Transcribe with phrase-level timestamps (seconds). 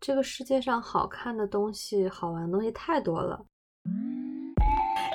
[0.00, 3.38] 这个世界上好看的东西、好玩的东西太多了。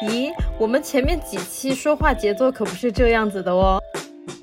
[0.03, 3.81] 咦，我们前面几期说话节奏可不是这样子的哦。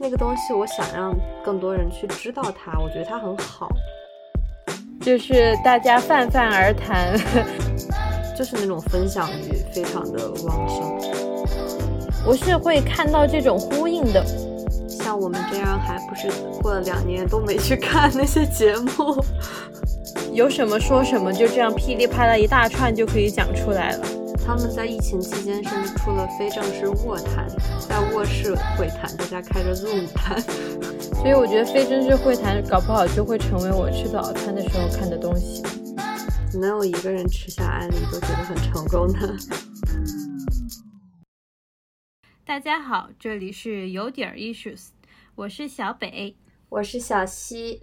[0.00, 3.68] 那个东西，我想让更多人去知道它，我觉得它很好。
[5.00, 7.16] 就是大家泛泛而谈，
[8.36, 10.98] 就是那种分享欲非常的旺盛。
[12.26, 14.24] 我是会看到这种呼应的。
[14.88, 16.28] 像我们这样，还不是
[16.60, 19.24] 过了两年都没去看那些节目，
[20.32, 24.06] 有什么说什么，就这样噼里啪啦一大串就可以讲出来了。
[24.44, 27.46] 他们在疫情期间甚至出了非正式卧谈，
[27.86, 30.40] 在卧室会谈，大家开着 Zoom 谈。
[31.20, 35.62] 所以我觉得非正式会谈搞不好就会成为我吃早餐的时候看的东西。
[36.58, 39.36] 能有一个人吃下安利都觉得很成功的。
[42.46, 44.86] 大家好，这里是有点 issues，
[45.34, 46.34] 我是小北，
[46.70, 47.82] 我是小西，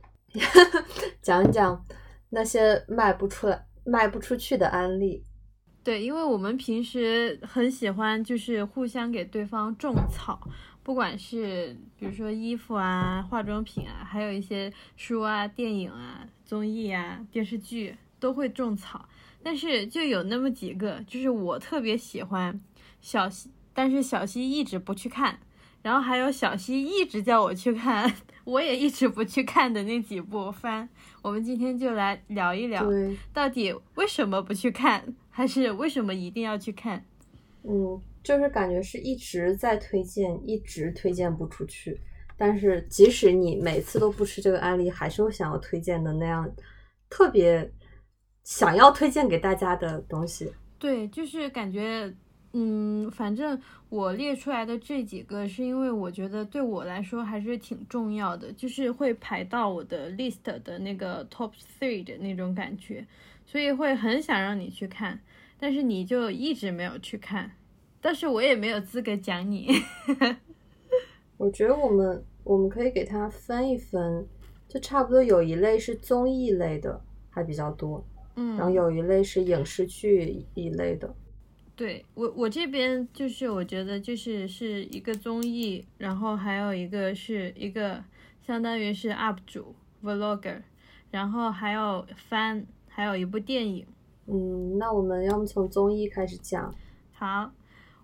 [1.21, 1.85] 讲一讲
[2.29, 5.23] 那些卖不出来、卖不出去的安利。
[5.83, 10.39] 对，因为我们平时很喜欢，就是互相给对方种草，
[10.83, 19.07] 不管是比如说衣服啊、化妆品啊，还有一些书啊、电影啊、综艺啊、电视剧都会种草。
[19.41, 22.59] 但是就有那么几个，就是我特别喜欢
[22.99, 25.39] 小西，但是小西一直不去看，
[25.81, 30.89] 然后还有小西一直叫我去看， 我也一直不去看的那几部番，
[31.21, 32.85] 我们今天就来聊一聊，
[33.33, 35.03] 到底为什么不去看。
[35.29, 37.05] 还是为什么一定要去看？
[37.63, 41.97] 嗯，就是感觉是一直在推荐，一直推荐不出去。
[42.35, 46.49] 但是即使你每次都不吃这个案例，还是会想要推荐的那样，
[47.09, 47.71] 特别
[48.43, 50.51] 想要推荐给大家的东西。
[50.77, 52.13] 对，就是感觉，
[52.53, 63.05] 嗯，反正我列出来的这几个，是因为我觉得对我来说还是挺重要的，就是会排到我的 list 的那个 top three 的那种感觉，
[63.45, 65.19] 所以会很想让你去看。
[65.59, 67.51] 但是你就一直没有去看，
[68.01, 69.69] 但是我也没有资格讲你。
[71.37, 74.25] 我觉得我们我们可以给它分一分，
[74.67, 76.99] 就差不多有一类是综艺类的，
[77.29, 78.03] 还比较多，
[78.35, 81.13] 嗯，然后有一类是影视剧一类的。
[81.79, 88.03] 对我我这边就是我觉得就是是一个综艺，然后还有一个是一个
[88.45, 89.73] 相当于是 UP 主
[90.03, 90.61] Vlogger，
[91.09, 93.87] 然后还有番，还有一部电影。
[94.25, 96.75] 嗯，那我们要么从综艺开始讲。
[97.13, 97.49] 好，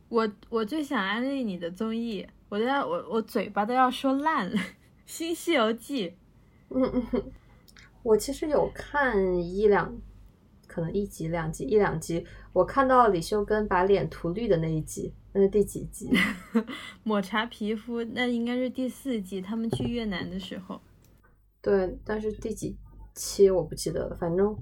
[0.07, 4.55] 我我最想安利你的综艺，我都要我我嘴巴都要说烂了，
[5.05, 6.09] 《新西游记》。
[6.69, 6.81] 嗯
[7.11, 7.23] 嗯，
[8.03, 9.93] 我其实有看一两，
[10.75, 16.11] 可能一集两集一两集，我看到李秀根把脸涂绿的那一集，那是第几集？
[17.03, 20.81] 抹茶皮肤，那应该是第四季，他们去越南的时候。
[21.61, 22.75] 对，但是第几
[23.13, 24.53] 期我不记得了，反正。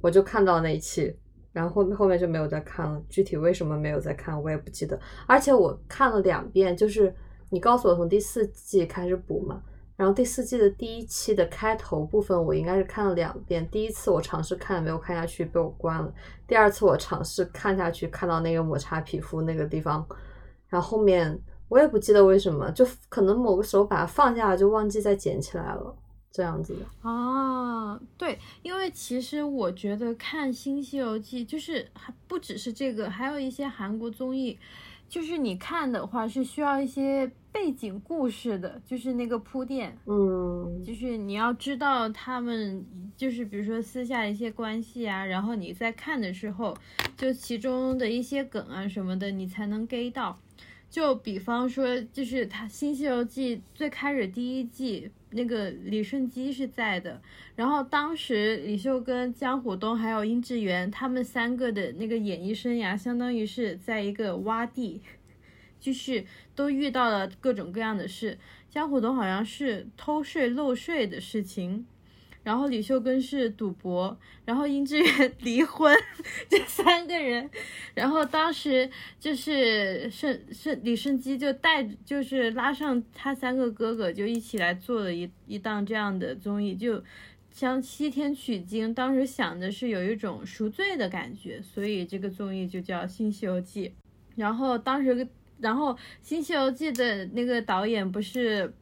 [0.00, 1.16] 我就看到那一期，
[1.52, 3.00] 然后后后面就没有再看了。
[3.08, 4.98] 具体为什么没有再看，我也不记得。
[5.28, 7.14] 而且我看了两遍，就是
[7.50, 9.62] 你告诉我从第四季开始补嘛，
[9.98, 13.68] 然后第四季的第一期的开头部分，我应该是看了两遍。
[13.68, 16.14] 第一次我尝试看没有看下去，被我关了。
[16.46, 20.06] 第二次我尝试看下去，看到那个抹茶皮肤那个地方，
[20.68, 21.36] 然后后面
[21.68, 25.96] 我也不记得为什么，就可能某个时候把它放下了，就忘记再捡起来了。
[26.30, 34.56] 这样子的啊，对，因为其实我觉得看《新西游记》就是还不只是这个，还有一些韩国综艺，
[35.08, 42.84] 就是你看的话是需要一些背景故事的，就是那个铺垫，嗯，就是你要知道他们
[43.16, 46.76] 就是比如说私下一些关系啊，然后你在看的时候，
[47.16, 50.38] 就其中的一些梗啊什么的，你才能 get 到。
[50.90, 55.10] 就比方说，就是他《新西游记》最开始第一季。
[55.30, 57.20] 那个李顺基是在的，
[57.54, 65.02] 然后当时李秀根、江虎东还有殷志源他们三个的那个演艺生涯，相当于是在一个洼地，
[65.78, 68.38] 就是都遇到了各种各样的事。
[68.70, 71.84] 江虎东好像是偷税漏税的事情。
[72.44, 74.16] 然后李秀根是赌博，
[74.46, 75.94] 然后殷志源 离婚，
[76.48, 77.50] 这三个人，
[77.94, 78.88] 然后当时
[79.20, 87.02] 就是盛盛李胜基就带就是拉上他三个哥哥就一起来做了一一档这样的综艺，就
[87.50, 93.88] 像西天取经，当时想的是有一种赎罪的感觉，所以这个综艺就叫《新西游记》。
[94.36, 95.28] 然后当时
[95.60, 95.92] 然后
[96.22, 98.72] 《新西游记》的那个导演不是。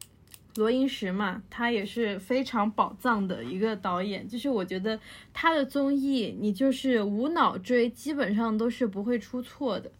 [0.57, 4.99] 罗英石嘛，他也是非常宝藏的一个导演，就是我觉得
[5.33, 9.91] 他的综艺你就是无脑追，基本上都是不会出错的。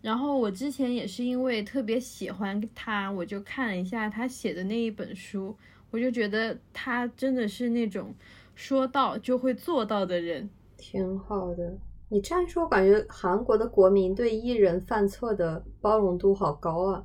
[0.00, 5.56] 然后我之前也是因为特别喜欢他，我就看了一下他写的那一本书，
[5.90, 8.12] 我就觉得他真的是那种
[8.56, 10.50] 说到就会做到的人。
[10.76, 11.78] 挺好的。
[12.08, 17.04] 你这样说，我感觉韩国的国民对艺人犯错的包容度好高啊，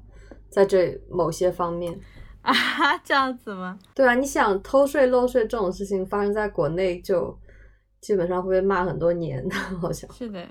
[0.50, 2.00] 在这某些方面。
[2.48, 3.78] 啊， 这样子吗？
[3.94, 7.38] 对啊，你想偷税漏税这种事情发生在国内，就
[8.00, 10.10] 基本上会被骂很多年的，好像。
[10.14, 10.48] 是的，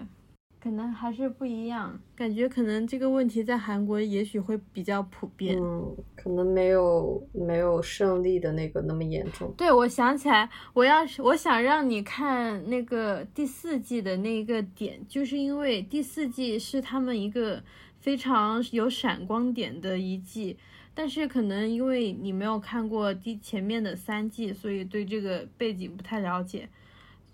[0.60, 1.98] 可能还是不一样。
[2.14, 5.58] 感觉可能这个问题在韩国也许会比较普遍。
[5.58, 9.50] 嗯，可能没有没有胜利的那个那么严重。
[9.56, 17.62] 对，我想起来，我要是我想让你看那个第四季的那个点，就是因为第四季是他们一个
[18.00, 20.58] 非常有闪光点的一季。
[20.96, 26.70] 但是可能因为你没有看过第前面的三季，所以对这个背景不太了解。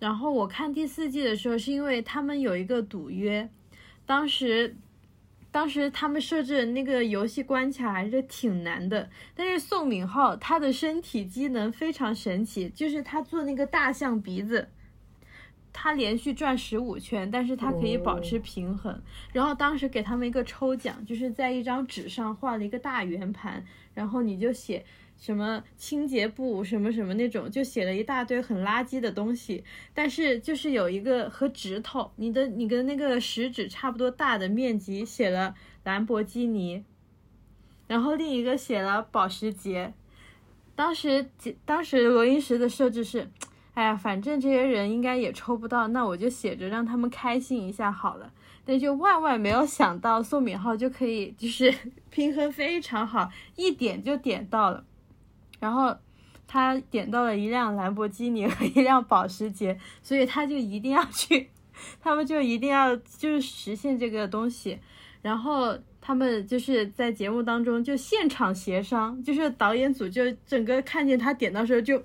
[0.00, 3.48] 然后我看第四季的时候，是因为他们有一个赌约，
[4.04, 4.74] 当时，
[5.52, 9.08] 当时他们设置的那个游戏关卡还是挺难的。
[9.36, 14.68] 但是宋敏浩他的身体机能非常神奇，就是他做那个大象鼻子。
[15.72, 19.02] 他连续转十五圈，但是他可以保持平衡。
[19.32, 23.64] 然后当时给他们一个抽奖，就是在一张纸上画了一个大圆盘，
[23.94, 24.84] 然后你就写
[25.16, 29.64] 什么清洁布什么什么那种，就写了一大堆很垃圾的东西。
[29.94, 35.54] 但是就是有一个和指头，你的你跟那个食指差不多大的面积写了
[35.84, 36.84] 兰博基尼，
[37.86, 39.94] 然后另一个写了保时捷。
[40.76, 41.30] 当时
[41.64, 43.30] 当时罗英石的设置是。
[43.74, 48.30] 哎呀，反正这些人应该也抽不到，那我就写着让他们开心一下好了。
[48.66, 51.74] 但就万万没有想到，宋敏浩就可以就是
[52.10, 54.84] 平衡非常好，一点就点到了。
[55.58, 55.96] 然后
[56.46, 61.48] 他点到了一辆兰博基尼和一辆保时捷，所以他就一定要去，
[61.98, 64.78] 他们就一定要就是实现这个东西。
[65.22, 72.02] 然后他们就是在节目当中就现场协商，就是导演组就整个看见他点到时候就。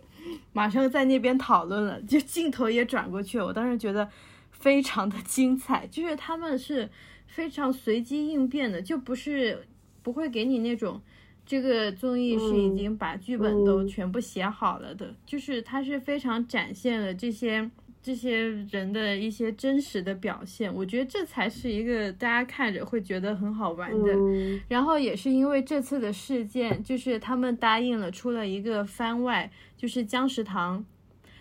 [0.54, 3.46] 马上在那边讨论了，就镜头也转过去了。
[3.46, 4.10] 我当时觉得
[4.52, 6.90] 非常的精彩，就是他们是
[7.26, 9.66] 非常随机应变的，就不是
[10.02, 11.02] 不会给你那种
[11.46, 17.70] 这个综艺是已经把剧本都全部写好了的，就是它是非常展现了这些。
[18.00, 24.16] 这些人的一些真实的表现，我觉得这才是一个大家看着会觉得很好玩的。
[24.70, 30.84] 然后也是因为这次的事件，就是他们答应了出了一个番外，就是姜食堂。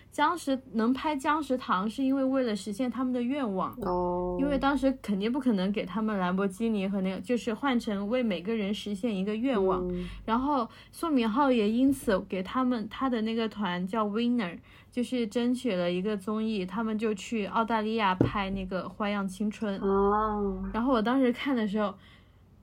[0.09, 3.77] 僵尸能拍僵尸糖，是因为为了实现他们的愿望。
[3.81, 9.85] 哦，因为当时肯定不可能给他们兰博基尼和那个，就是换成为每个人实现一个愿望。
[10.25, 14.57] 然后宋敏浩也因此给他们他的那个团叫 Winner，
[14.89, 19.79] 就是争取了一个综艺，他们就去澳大利亚拍那个《花样青春》。
[19.85, 21.93] 哦，然后我当时看的时候。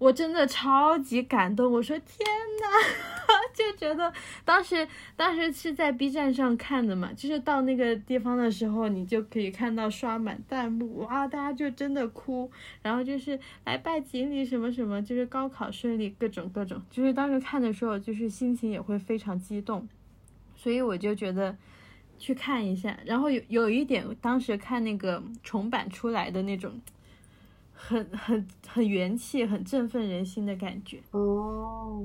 [0.04, 2.18] 我真的超级感动，我说天
[2.60, 2.66] 呐，
[3.56, 4.12] 就觉得
[4.44, 4.86] 当时
[5.16, 12.50] 当时是在 B 站上看的嘛，就是到那个地方的时候，你就可以看到刷满弹幕，哇，大家就真的哭，
[12.82, 19.88] 然后就是来拜锦鲤什么什么，就是高考顺利，各种各种，就是当时看的时候，就是心情也会非常激动，
[20.54, 21.56] 所以我就觉得
[22.18, 26.78] 去看一下，然后有有一点，当时看那个重版出来的那种。
[27.86, 32.02] 很很很元气，很振奋人心的感觉哦，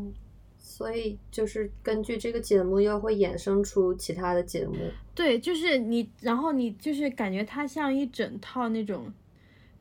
[0.58, 4.76] 所以就是根据这个节目又会衍生出其他的节目。
[5.16, 9.12] 对，就是你，然后你就是感觉它像一整套那种，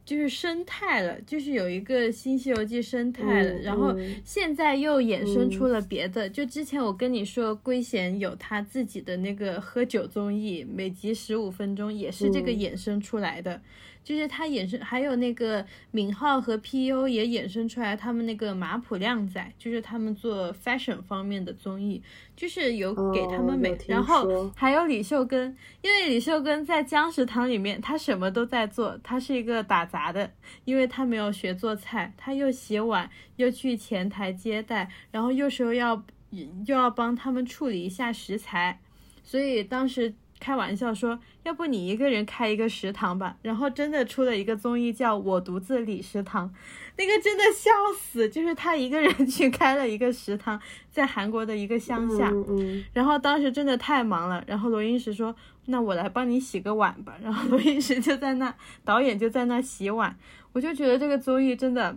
[0.04, 3.54] 就是生态了，就是有一个新西游记生态了。
[3.58, 3.94] 然后
[4.24, 13.60] 现在又衍生出了别的，就之前我跟你说，圭贤有他自己的那个喝酒综艺，每集十五分钟，也是这个衍生出来的。
[14.08, 22.02] 就是他衍生，还有那个敏浩和 P.U 也衍生出来，他们那个马普靓仔，就是他们做 fashion 方面的综艺，
[22.34, 30.32] 就是有给他们美，然后还有李秀根，因为李秀根在姜食堂里面，他什么都在做，他是一个打杂的，
[30.64, 38.80] 因为他没有学做菜，他又洗碗，又去前台接待，然后有时候要又要帮他们处理一下食材，
[39.22, 40.14] 所以当时。
[40.40, 43.36] 开玩笑说，要不你一个人开一个食堂吧？
[43.42, 46.52] 然后真的出了一个综艺，叫我独自理食堂，
[46.96, 52.30] 那个真的笑死，就是他一个人去开了一个食堂，在韩国的一个乡下。
[52.48, 52.84] 嗯。
[52.92, 55.34] 然后当时真的太忙了，然后罗英石说
[55.66, 58.54] ：“那我来帮你洗个碗吧。”然后罗英石就在那，
[58.84, 60.16] 导演就在那洗碗。
[60.52, 61.96] 我就觉得这个综艺真的，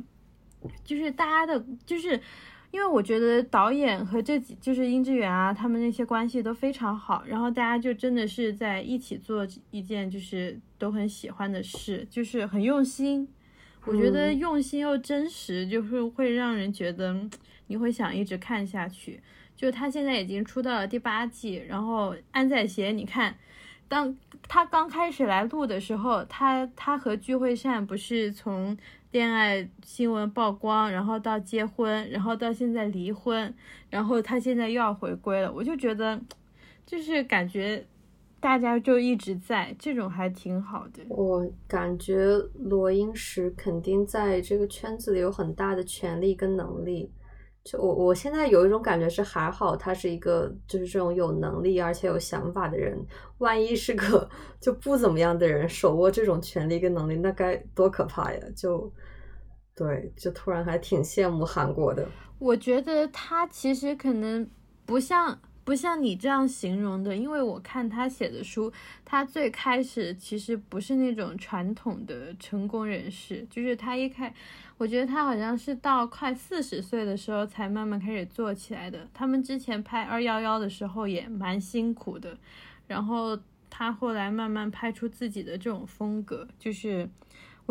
[0.83, 2.19] 就是大家的，就是。
[2.71, 13.27] 因为我觉得导演和这几就是殷志远啊，他们那些关系都非常好，然后大家就真的是在一起做一件就是都很喜欢的事，就是很用心。
[13.85, 17.15] 我觉得用心又真实，就是会让人觉得
[17.67, 19.19] 你会想一直看下去。
[19.55, 23.35] 就他现在已经出到了第八季，然后安宰贤，你看，
[23.87, 24.15] 当
[24.47, 28.77] 他刚开始来录的时候，他他和具惠善不是从
[29.11, 33.53] 恋爱新闻曝光，然后到结婚，然后到现在离婚，
[33.89, 36.19] 然后他现在又要回归了，我就觉得，
[36.85, 37.85] 就是感觉。
[38.39, 41.03] 大家就一直在，这种还挺好的。
[41.09, 47.11] 我感觉罗英石肯定在这个圈子里有很大的权利跟能力。
[47.63, 52.97] 就我我现在有一种感觉是，还好他是一个就是这种有能力而且有想法的人。
[53.37, 54.27] 万一是个
[54.59, 58.39] 就不怎么样的人手握这种权利跟能力，那该多可怕呀！
[58.55, 58.91] 就
[59.75, 62.07] 对，就突然还挺羡慕韩国的。
[62.39, 64.49] 我觉得他其实可能
[64.85, 65.39] 不像。
[65.63, 68.71] 不像你这样形容的，因为我看他写的书，
[69.05, 74.33] 他最开始其实不是那种传统的成功人士，就是他一开，
[74.77, 79.07] 我觉得他好像是到快四十岁的时候才慢慢开始做起来的。
[79.13, 82.37] 他们之前拍二幺幺的时候也蛮辛苦的，
[82.87, 83.39] 然后
[83.69, 87.09] 他后来慢慢拍出自己的这种风格，就是。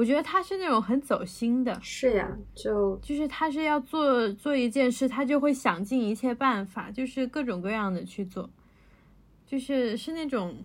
[0.00, 8.48] 我觉得他是那种很走心的，是呀，就就是他是要做做一件事，他就会想尽一切办法，就是各种各样的去做，
[9.44, 10.64] 就是是那种，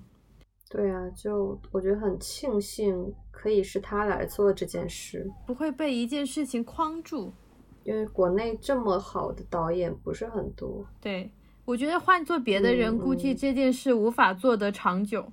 [0.70, 7.34] 对啊，就我觉得很庆幸可以是他来做这件事，不会被一件事情框住，
[7.84, 10.88] 因为国内这么好的导演不是很多。
[11.01, 11.30] 对，
[11.65, 15.30] 我觉得换做别的人，估计这件事无法做得长久。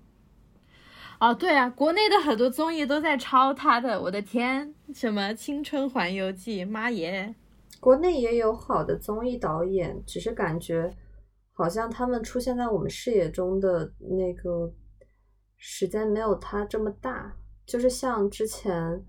[1.22, 7.32] 哦，对啊，国内的很多综艺都在抄他的，我的天，什么《青春环游记》，妈耶！
[7.78, 10.92] 国内也有好的综艺导演，只是感觉
[11.52, 14.68] 好像他们出现在我们视野中的那个
[15.58, 17.32] 时间没有他这么大。
[17.64, 18.74] 就是像之前《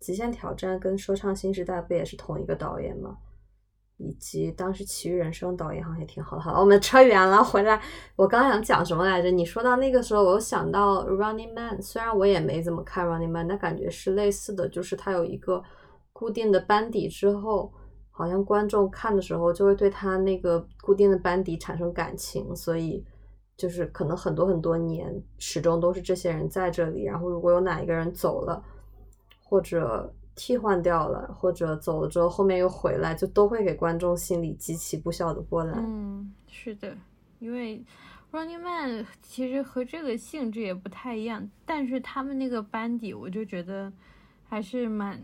[0.00, 3.16] 极限挑战》跟《说唱新时代》不也是同一个导演吗？
[4.02, 6.42] 以及当时《奇遇人生》导演好像也挺好的。
[6.42, 7.78] 好，我们扯远了，回来。
[8.16, 9.30] 我刚想讲什么来着？
[9.30, 11.76] 你说到那个时候，我又想到《Running Man》。
[11.82, 15.62] 虽然我也没怎么看《Running Man》，但感觉是类似的，就是他有一个
[16.14, 17.70] 固定的班底之后，
[18.10, 23.04] 好像观众看的时候就会对他那个固定的班底产生感情，所以
[23.54, 27.04] 就是可能很多很多年始终都是这些人在这里。
[27.04, 28.64] 然后如果有哪一个人走了，
[29.44, 30.10] 或者
[30.42, 35.74] 替换掉了，或者走了之后后面又回来，就都会给观众心里激起不小的波澜。
[35.76, 36.96] 嗯，是的，
[37.40, 37.84] 因为
[38.32, 43.92] Running Man 其实和这个性质也不太一样，但是他们那个班底，我就觉得
[44.48, 45.20] 还是蛮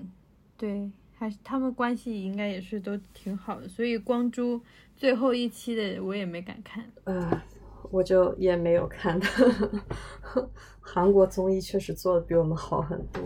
[0.59, 3.67] 对，还是他们关系应该也是都挺好的。
[3.67, 4.61] 所以光洙
[4.95, 7.41] 最后一期的我也没敢看，呃，
[7.91, 9.27] 我就也没有看的。
[10.79, 13.23] 韩国综艺确实做的比我们好很多。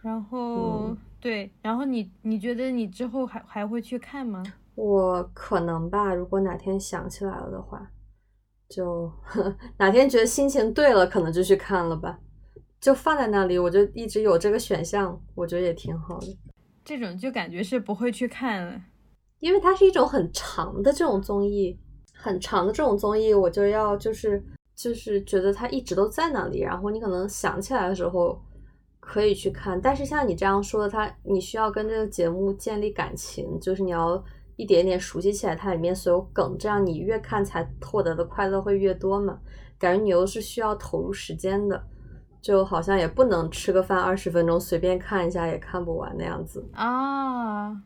[0.00, 0.96] 然后。
[1.24, 4.42] 对，然后你你觉得你之后还还会去看吗？
[4.74, 7.90] 我可能吧，如果哪天想起来了的话，
[8.68, 9.10] 就
[9.80, 12.18] 哪天觉得心情对了，可能就去看了吧。
[12.78, 16.26] 就放在那里，我就一直有这个选项，我觉得也挺好的。
[16.84, 18.78] 这种就感觉是不会去看了，
[19.40, 21.80] 因为它是一种很长的这种综艺，
[22.12, 24.44] 很长的这种综艺，我就要就是
[24.76, 28.38] 就是觉得它一直都在那里，然后你可能想起来的时候。
[29.06, 34.24] 可以去看，但是像你这样说的，它你需要跟这个节目建立感情，就是你要
[34.56, 39.38] 一点点熟悉起来它里面所有梗，这样你越看才获得的快乐会越多嘛。
[39.78, 41.84] 感觉你又是需要投入时间的，
[42.40, 47.82] 就好像也不能吃个饭二十分钟随便看一下也看不完那样子啊。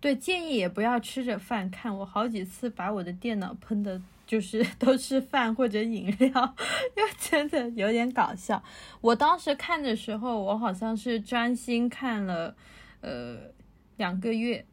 [0.00, 4.00] 对，建议也不要吃着饭看，我好几次把我的电脑喷的。
[4.30, 6.54] 就是 都是饭或者饮料，
[6.94, 8.62] 又真的有点搞笑。
[9.00, 12.54] 我当时看的时候，我好像是专心看了，
[13.00, 13.52] 呃，
[13.96, 14.64] 两个月，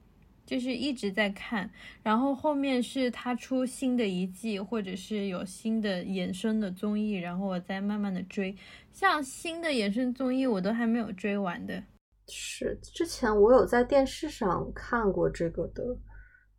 [0.45, 1.71] 就是一直在看。
[2.03, 8.55] 然后后面是他出新的一季，或者是有新的衍生的综艺，然后我再慢慢的追。
[8.93, 11.83] 像新的衍生综艺，我都还没有追完的。
[12.27, 15.97] 是之前我有在电视上看过这个的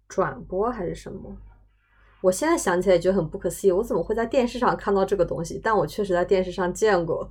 [0.08, 1.40] 转播还是什么？
[2.20, 5.60] 我现在想起来觉得很不可思议，我怎么会在电视上看到这个东西？
[5.62, 7.30] 但我确实在电视上见过，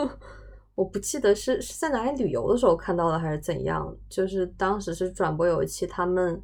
[0.74, 3.96] 我不记得是是在哪里旅游的时候看到的还是怎样。
[4.08, 6.42] 就是当时是转播有一期，他们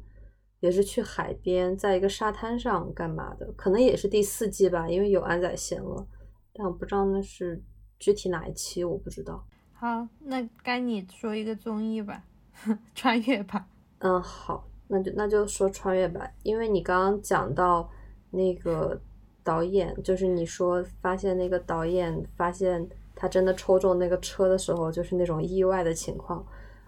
[0.59, 6.07] 也是去海边，在一个沙滩上干嘛的，可能也是第四季吧，因为有安宰贤了，
[6.53, 7.61] 但我不知道那是
[7.99, 9.45] 具体哪一期，我不知道。
[9.73, 12.23] 好，那该你说一个综艺吧，
[12.95, 13.67] 穿越吧。
[13.99, 14.67] 嗯，好。
[14.87, 17.89] 那就那就说穿越吧，因为你刚刚讲到
[18.31, 18.99] 那个
[19.43, 26.45] 导演，就是你说发现那个导演发现他真的抽中那个车的时候，就是那种意外的情况，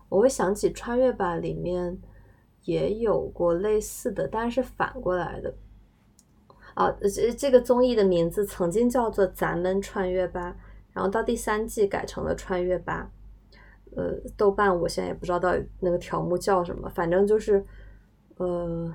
[0.07, 1.97] 我会想起穿越吧里面
[2.63, 5.53] 也有过类似的，但是反过来的，
[6.75, 10.55] 啊，这这个综艺的名字曾经叫做《咱们穿越吧》，
[10.93, 13.09] 然后到第三季改成了《穿越吧》。
[13.95, 17.65] 呃，豆瓣我现在也不知道到底那个条目叫什么，反正就是，
[18.39, 18.93] 呃，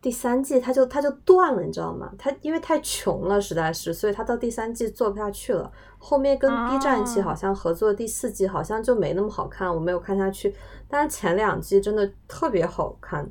[0.00, 2.12] 第三季它就它就断了，你知道吗？
[2.16, 5.70] 它因为太穷了，实在是，所以它到第三季做不下去了。
[5.98, 10.54] 后面跟 B 站一起啊好像合作，第四季好像就没那么好看，我没有看下去。
[10.88, 13.28] 但是前两季真的特别好看，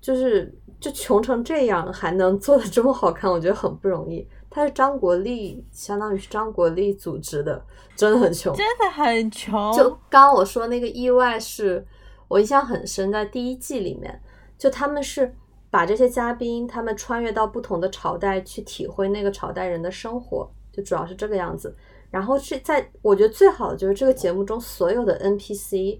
[0.00, 4.26] 就是就穷成这样还能做的这么好看，我觉得很不容易。
[4.48, 7.60] 它是张国立，相当于是张国立组织的，
[7.96, 8.54] 真的很穷。
[8.54, 9.72] 真的很穷。
[9.76, 11.84] 就刚刚我说那个意外是，
[12.28, 14.22] 我印象很深，在第一季里面，
[14.58, 15.34] 就他们是
[15.70, 21.74] 把这些嘉宾他们穿越到不同的朝代去体会那个朝代人的生活，就主要是这个样子。
[22.10, 25.98] 然后是在我觉得最好的就是这个节目中所有的 NPC，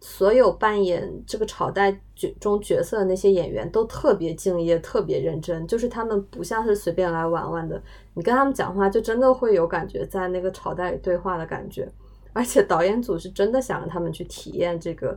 [0.00, 7.80] 所有扮演这个朝代角中角色的那些演员都特别敬业，特别认真，就是他们不像是随便来玩玩的，
[8.14, 11.88] 你跟他们讲话就真的会有感觉在那个朝代里对话的感觉。
[12.32, 15.16] 而且导演组是真的想让他们去体验这个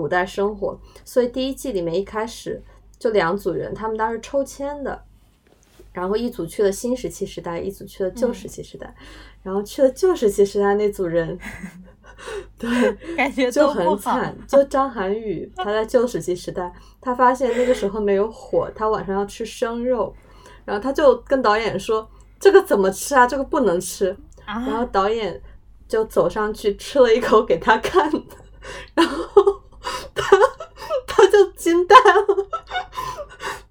[0.00, 2.62] 古代生活，所以第一季里面一开始
[2.98, 5.04] 就两组人，他们当时抽签的，
[5.92, 8.94] 然后一组去了新石器时代，一组去了旧石器时代，
[9.42, 11.38] 然后去了旧石器时代那组人，
[12.58, 14.34] 对，感觉 就很惨。
[14.48, 20.14] 就张涵予，他在旧石器时代，他发现那个时候没有火，他晚上要吃生肉，
[20.64, 22.08] 然后他就跟导演说
[22.40, 23.26] ：“这个怎么吃啊？
[23.26, 24.16] 这个不能吃。”
[24.48, 25.40] 然后啊，导演
[25.86, 28.10] 就走上去吃了一口给他看，
[28.94, 29.19] 然后
[31.40, 32.48] 就惊呆了，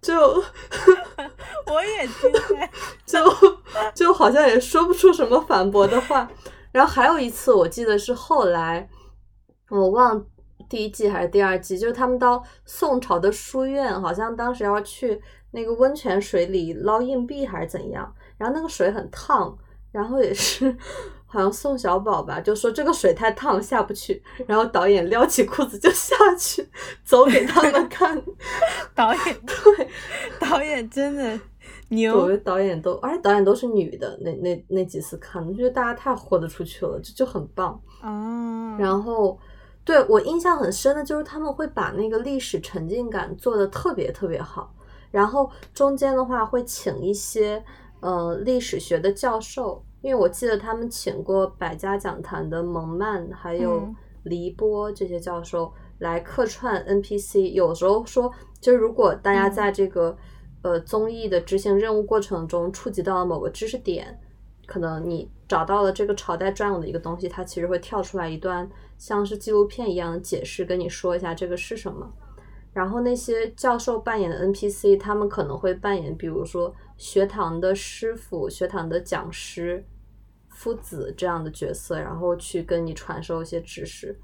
[0.01, 0.43] 就
[1.67, 2.71] 我也惊呆。
[3.05, 3.19] 就
[3.93, 6.27] 就好像也说不出什么反驳的话。
[6.71, 8.89] 然后还有一次，我记得是后来
[9.69, 10.25] 我忘
[10.67, 15.21] 第一季还是第二季，就是他们到宋朝的书院，好像当时要去
[15.51, 19.55] 那个温泉水里捞硬币还是怎样，然后那个水很烫，
[19.91, 20.75] 然后也是
[21.31, 26.67] 好像宋小宝吧，就说这个水太烫下不去，然后导演撩起裤子就下去
[27.05, 28.21] 走给他们看，
[28.95, 29.87] 导演对。
[30.39, 31.39] 导演真的我
[31.89, 37.79] 牛觉得导演都，而且导演都是女的，那那那几次看，我觉得大家太豁得出去了，就就很棒。
[38.01, 38.75] 嗯！
[38.77, 39.37] 然后，
[39.83, 44.73] 对我印象很深的就是他们会把那个历史沉浸感做的特别特别好，
[45.11, 47.63] 然后中间的话会请一些
[47.99, 53.95] 呃历史学的教授，因为我记得他们请过百家讲坛的蒙曼还有嗯。
[54.23, 59.51] 黎波这些教授来客串 NPC，有时候说，就如果大家嗯。
[59.51, 60.15] 在这个、
[60.61, 64.19] 呃综艺的执行任务过程中触及到了某个知识点，
[64.67, 72.11] 可能你找到了这个朝代专有的一个东西，它其实会跳出来一段像是纪录片一样的解释，跟你说一下这个是什么。
[72.73, 79.83] 然后那些教授扮演的 NPC，他们可能会扮演，比如说学堂的师傅、学堂的讲师、
[80.49, 84.17] 夫子这样的角色，然后去跟你传授一些知识。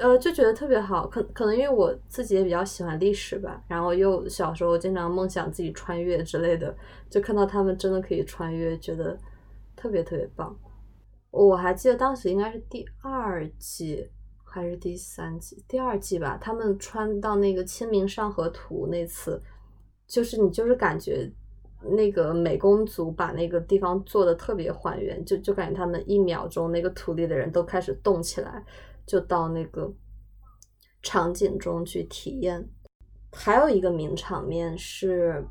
[0.00, 6.76] 呃，就觉得特别好，可可能因为我自己也比较喜欢历史吧，然后又小时候经常梦想自己穿越之类的，
[7.08, 9.16] 就看到他们真的可以穿越，觉得
[9.76, 10.56] 特别特别棒。
[11.30, 14.10] 我还记得当时应该是第二季
[14.52, 19.40] 还是第三季，第二季吧，他们穿到那个《清明上河图》那次，
[20.08, 21.30] 就是你就是感觉
[21.82, 28.64] 那个美工组把那个地方做的特别还原，就就感觉他们一秒钟那个土里的人都开始动起来，
[29.06, 29.88] 就到那个
[31.00, 32.68] 场景中去体验。
[33.32, 35.46] 还有一个名场面是，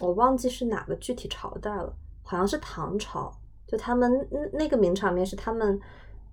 [0.00, 3.32] 我忘记是哪个具体朝代了，好像是唐朝。
[3.68, 5.78] 就他们那个名场面是他们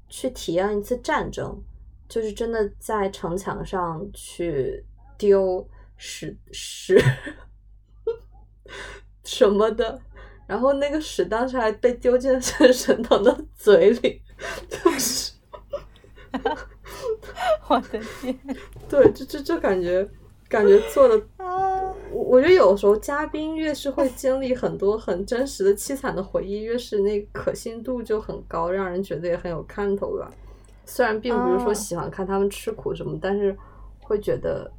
[0.10, 1.62] 去体验一次战争，
[2.08, 4.84] 就是真的在城墙上去
[5.18, 7.02] 丢石石
[9.24, 10.00] 什么的，
[10.48, 14.22] 然后那个屎当时还被丢进了陈神童的嘴里，
[14.70, 15.34] 就是
[17.68, 18.38] 我的天
[18.88, 20.08] 对，就就就感觉
[20.48, 21.82] 感觉做的 啊！
[22.12, 30.32] 我我觉得有时候嘉宾越是会经历很多很真实的凄惨的回忆，越是那个可信度就很高，让人觉得也很有看头吧。
[30.86, 33.58] 虽然并不是说哦喜欢看他们吃苦什么，但是
[34.02, 34.72] 会觉得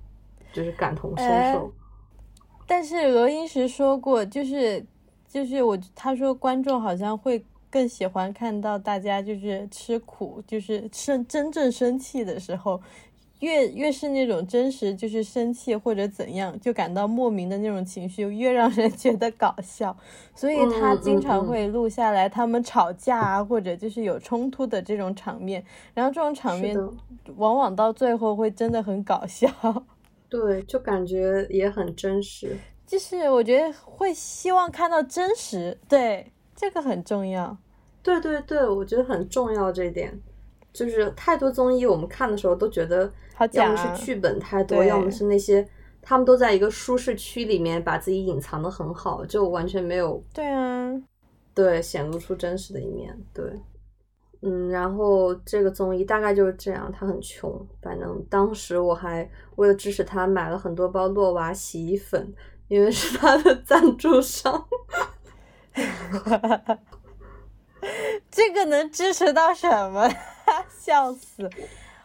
[0.53, 1.73] 就是感同身哎受。
[2.67, 4.85] 但是罗英石说过，就是
[5.29, 12.81] 就是我他说观众好像会更喜欢看到大家就是吃苦，就是生真正生气的时候，
[13.41, 19.97] 越越是那种真实就是生气或者怎样，就感到莫名的那种情绪，越让人觉得搞笑。
[20.35, 26.77] 所以他嗯经常会录下来他们吵架啊，或者就是有冲突的这种场面，然后这种场面，
[27.37, 29.49] 往往到最后会真的很搞笑。
[30.29, 32.57] 对，就感觉也很真实。
[32.87, 37.57] 就是我觉得会希望看到真实，对这个很重要。
[38.03, 40.17] 对对对，我觉得很重要这一点。
[40.77, 43.11] 就是太多综艺，我们看的时候都觉得，
[43.53, 45.67] 要么是剧本太多，要么是那些
[46.03, 50.93] 他们都在一个舒适区里面把自己隐藏的很好，就完全没有对啊，
[51.55, 53.19] 对显露出真实的一面。
[53.33, 53.45] 对，
[54.43, 62.31] 嗯，然后这个综艺大概就是这样，他很穷，反正当时我还为了支持他买了很多包洛娃洗衣粉，
[62.69, 64.67] 因为是他的赞助商。
[68.31, 70.07] 这个能支持到什么？
[70.69, 71.49] 笑死！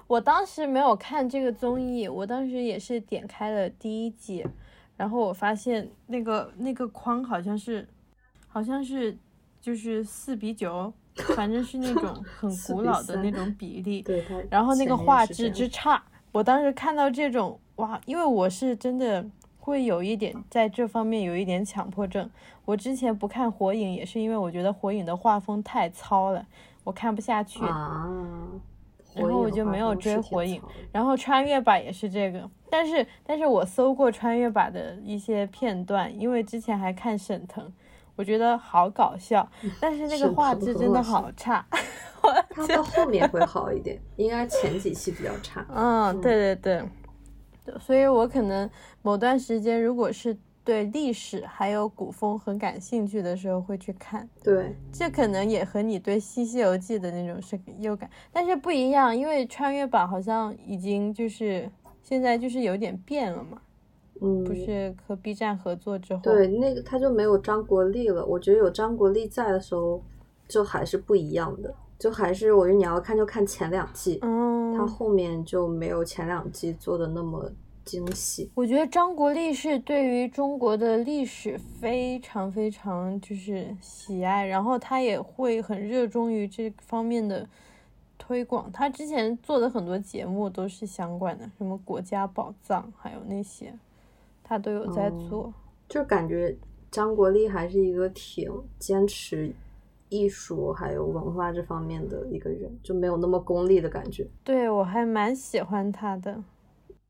[0.08, 4.46] 我当时没有看这个综艺，我当时也是点开了第一季，
[4.98, 7.88] 然后我发现那个那个框好像是，
[8.48, 9.18] 好像是
[9.62, 10.92] 就是四比九，
[11.36, 14.02] 反正是那种 很古老的那种比例。
[14.02, 14.26] 对。
[14.50, 19.26] 然后那个画质之差，我当时看到这种哇，因为我是真的
[19.60, 22.30] 会有一点在这方面有一点强迫症。
[22.66, 26.46] 我之前不看火影也是因为我觉得火影的画风太糙了。
[26.84, 27.64] 我看不下去，
[29.14, 30.62] 然后我就没有追火影。
[30.92, 37.72] 然后穿越吧也是这个，但是但是我搜过穿越吧的一些片段，因为之前还看沈腾，
[38.16, 39.48] 我觉得好搞笑，
[39.80, 41.66] 但是那个画质真的好差。
[42.50, 45.66] 他到后面会好一点，应该前几期比较差。
[45.74, 46.84] 嗯，对对
[47.66, 48.70] 对，所以我可能
[49.02, 50.38] 某段时间如果是。
[50.64, 61.68] 对历史还有古风很感兴趣的时候会去看，对，这可能也和你对《西西游记》的那种是有感，但是不一样，因为穿越版好像已经就是
[62.04, 63.60] 现在就是有点变了嘛，
[64.22, 70.00] 嗯，不是和 B 站合作之后，对，那个他就没有张国立了，我觉得有张国立在的时候
[70.48, 77.52] 就还是不一样的，就还是我觉得你要看就看前两季，嗯，他后面就没有前两季做的那么。
[77.84, 87.48] 惊喜，我觉得张国立是对于中国的历史非常非常就是喜爱，然后他也会很热衷于这方面的
[88.18, 88.72] 推广。
[88.72, 93.74] 他之前做的很多节目都是相关的，什么国家宝藏，还有那些，
[94.44, 95.54] 他都有在做。
[95.90, 96.56] 就感觉
[96.90, 99.54] 张国立还是一个挺坚持
[100.08, 104.28] 艺术还有文化这方面的一个人，就没有那么功利的感觉。
[104.44, 106.44] 对我还蛮喜欢他的。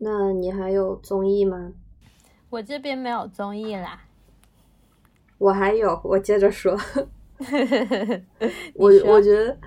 [0.04, 1.74] 那你还有综艺吗？
[2.50, 4.02] 我这边没有综艺啦。
[5.38, 6.76] 我还有，我接着说。
[8.74, 9.58] 我我觉得，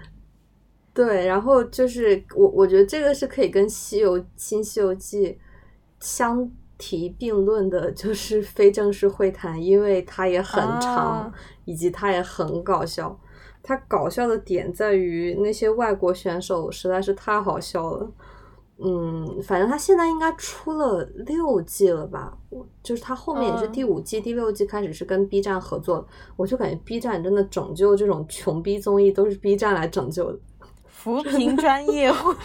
[0.92, 5.28] 对，然后就是我我觉得这个是可以跟《西游新西游记》
[6.00, 11.32] 相提并论的，就是非正式会谈，因为它也很长，
[11.64, 13.16] 以及它也很搞笑。
[13.62, 18.10] 它搞笑的点在于那些外国选手实在是太好笑了。
[18.76, 22.36] 嗯，反正他现在应该出了六季了吧？
[22.50, 26.06] 我就是他后面也是第五季、第六季开始是跟 B 站合作，
[26.36, 30.38] 我就感觉 B 站真的拯救这种穷逼综艺都是 B 站来拯救的，
[30.88, 32.34] 扶贫专业户。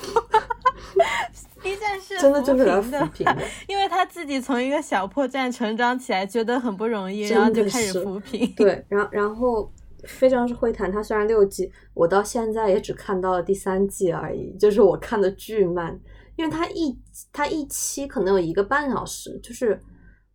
[1.62, 3.38] B 站是真的就是来扶贫的，
[3.68, 8.54] 因为他自己从一个小破站成长起来，觉得很不容易，然后就开始扶贫。
[8.56, 9.70] 对，然后然后
[10.06, 16.00] 非常是会谈，他虽然六季，我到现在也只看到了第三季而已，就是我看的巨慢。
[16.40, 16.98] 因为它一
[17.34, 19.78] 它一期可能有一个半小时，就是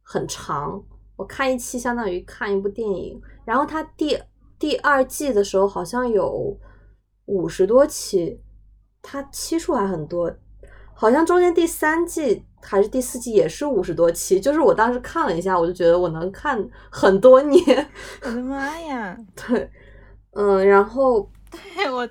[0.02, 0.78] 很长。
[1.16, 3.18] 我看一期相当于看一部电影。
[3.46, 4.20] 然后它第
[4.58, 6.54] 第二季的时候好像有
[7.24, 8.38] 五十多期，
[9.00, 10.30] 它期数还很多。
[10.92, 14.38] 好像中间第三季还是第四季也是五十多期。
[14.38, 17.90] 就是我当时看了一下，我就觉得我能看很多年。
[18.20, 19.16] 我的妈呀！
[19.34, 19.70] 对，
[20.32, 22.06] 嗯，然后对 我。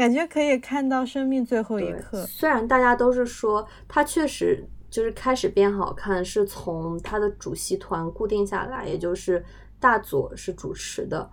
[0.00, 2.24] 感觉可以看到生命最后一刻。
[2.24, 9.44] 虽然大家都是说他确实就是开始变好看，是从他的主席团固定下来，也就是
[9.78, 11.30] 大佐是主持的，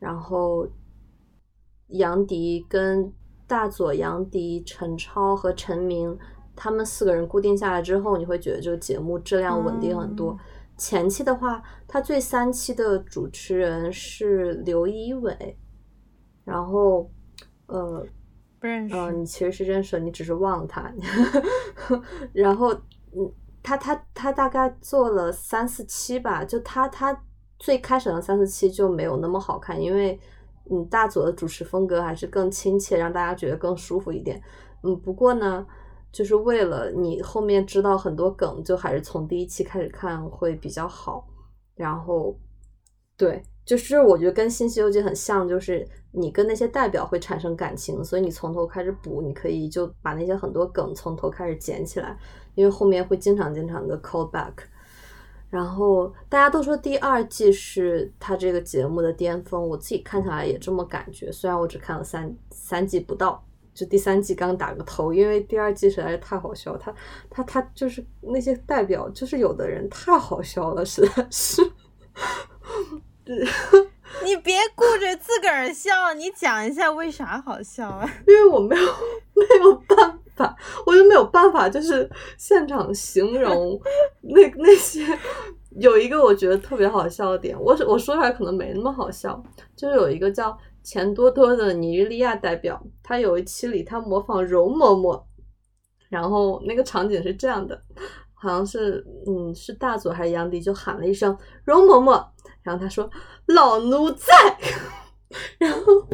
[0.00, 0.66] 然后
[1.86, 3.12] 杨迪跟
[3.46, 6.18] 大佐、杨迪、陈超和陈明
[6.56, 10.36] 他们四个人固定下来之后，你会觉得这个节目质量稳定很多。
[10.76, 15.56] 前期的话，他最三期的主持人是刘一伟，
[16.44, 17.08] 然后。
[17.70, 18.06] 呃，
[18.58, 18.94] 不认识。
[18.96, 20.92] 嗯，你其实是认识，你只是忘了他。
[22.34, 22.72] 然后，
[23.12, 27.24] 嗯，他他他大概做了三四期吧，就他他
[27.58, 30.18] 最开始的三四期就没有那么好看，因为
[30.70, 34.42] 嗯，大佐的主持风格还是更亲切，让大家觉得更舒服一点。
[34.82, 35.66] 嗯，不过呢，
[36.10, 41.26] 就是为了你后面知道很多梗，就还是从第一期开始看会比较好。
[41.76, 42.36] 然后，
[43.16, 43.42] 对。
[43.70, 52.18] 就是我觉得跟《新西游记》很像，就是你跟那些代表会产生感情，所以你从头开始补，你可以就把那些很多梗从头开始捡起来，
[52.56, 54.54] 因为后面会经常经常的 call back。
[55.50, 61.30] 然后大家都说第二季是他这个节目的巅峰，我自己看下来也这么感觉。
[61.30, 63.40] 虽然我只看了三三季不到，
[63.72, 66.92] 就第三季刚打个头，因为第二季实在是太好笑，他
[67.30, 71.62] 他他就是那些代表，就是有的人太好笑了，实在是。
[74.24, 78.10] 你别顾着自个儿笑，你讲一下为啥好笑啊？
[78.26, 78.82] 因为我没有
[79.34, 83.80] 没有办法，我就没有办法，就是现场形容
[84.22, 85.00] 那那些
[85.78, 89.40] 有一个我觉得特别好笑的点，我我说出来可能没那么好笑，
[89.76, 95.22] 就是有一个叫钱多多的尼日利亚代表，他有一期里他模仿容嬷嬷，
[96.08, 97.80] 然后那个场景是这样的，
[98.34, 102.26] 好像是嗯是大佐还是杨迪就喊了一声容嬷嬷。
[102.62, 103.10] 然后他说
[103.46, 104.26] ：“老奴在。
[105.58, 106.08] ”然后，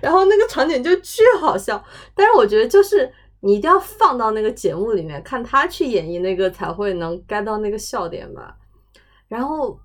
[0.00, 1.82] 然后那个场景就巨好笑。
[2.14, 8.56] 但是我觉得，就是你一定要放到那个节目里面，看他去演绎那个，才会能 get 到那个笑点吧。
[9.28, 9.78] 然后，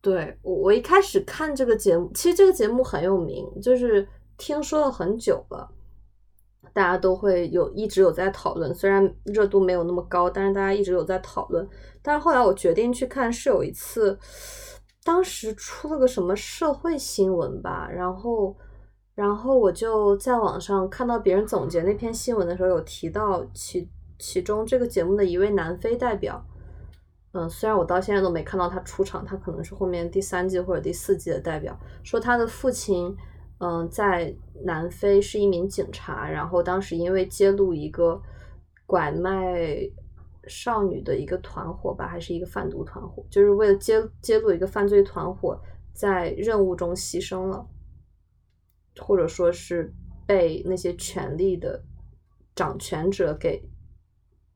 [0.00, 4.06] 对我我一开始看这个节目，其实这个节目很有名，就是
[4.38, 5.68] 听说了很久了，
[6.72, 8.72] 大家都会有一直有在讨论。
[8.72, 11.68] 虽然热度没有那么高，但是大家一直有在讨论。
[12.00, 14.16] 但是后来我决定去看，是有一次。
[15.04, 18.56] 当时出了个什么社会新闻吧，然后，
[19.14, 23.86] 然后我就在网上看到别人总结那篇新闻的时候，有提到其
[24.18, 26.42] 其中这个节目的一位南非代表，
[27.32, 33.14] 嗯，虽然我到现在都没看到他出场，他可能是后面第三季或者第四季的代表，说他的父亲，
[33.58, 38.18] 嗯，在南非是一名警察，然后当时因为揭露一个
[38.86, 39.86] 拐卖。
[40.46, 45.60] 少女的一个团伙吧，还是一个贩毒团伙，就是为了揭揭露一个犯罪团伙，
[45.92, 47.66] 在任务中牺牲了，
[49.00, 49.92] 或者说是
[50.26, 51.82] 被那些权力的
[52.54, 53.62] 掌权者给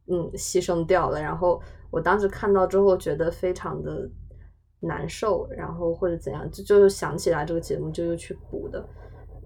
[0.07, 1.21] 嗯牺牲掉了。
[1.21, 4.11] 然后我当时看到之后，觉得非常的
[4.81, 8.89] 难受，然后或者怎样，就就想起来这个节目，就又去补的。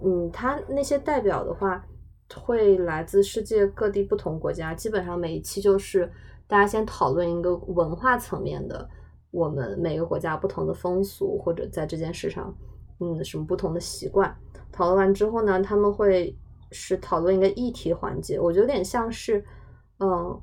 [0.05, 1.87] 嗯，他那些代表的话，
[2.35, 6.11] 会来自世界各地不同国家，基本上每一期就是。
[6.53, 8.87] 大家先讨论一个文化层面的，
[9.31, 12.55] 我们每个国家不同的风俗，或者在这件事上，
[13.01, 14.37] 嗯，什么不同的习惯。
[14.71, 16.37] 讨论完之后呢，他们会
[16.71, 19.43] 是讨论一个议题环节，我觉得有点像是，
[20.01, 20.39] 嗯，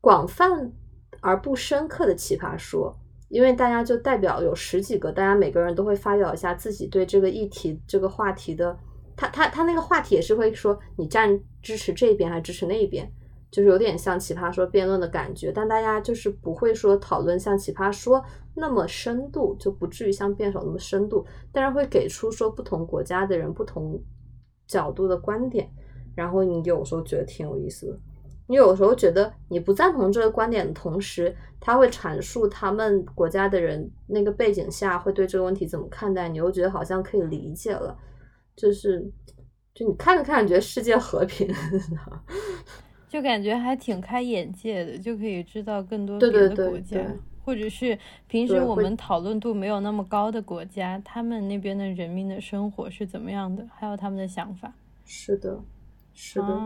[0.00, 0.72] 广泛
[1.20, 2.98] 而不深刻的奇葩说，
[3.28, 8.76] 因为大家就代表有十几个，大家每个人都会发表一下自己对这个议题、这个话题的，
[9.14, 13.08] 他他他那个话题也是会说你站支持这边还是支持那边。
[13.50, 18.22] 就是有点像奇葩说辩论的感觉，但大家就是不会说讨论像奇葩说
[18.54, 23.98] 那么深度，就不至于像辩手那么深度，但是会给出说不同国家的人不同
[24.66, 25.70] 角度的观点，
[26.14, 27.98] 然后你有时候觉得挺有意思的，
[28.48, 37.96] 你有时候觉得你不赞同这个观点的同时，他会阐述他们国家的人那个背景下会对这个问题怎么看待，你又觉得好像可以理解了，
[38.54, 39.10] 就是
[39.74, 41.48] 就你看着看着觉得世界和平。
[43.08, 47.00] 就感觉还挺开眼界的，就可以知道更多别的国家，
[47.42, 54.70] 或者是平时我们讨论度没有那么高的国家，他们那边的人民的生活是怎么样的，还有他们的想法。
[55.06, 55.58] 是的，
[56.12, 56.60] 是的。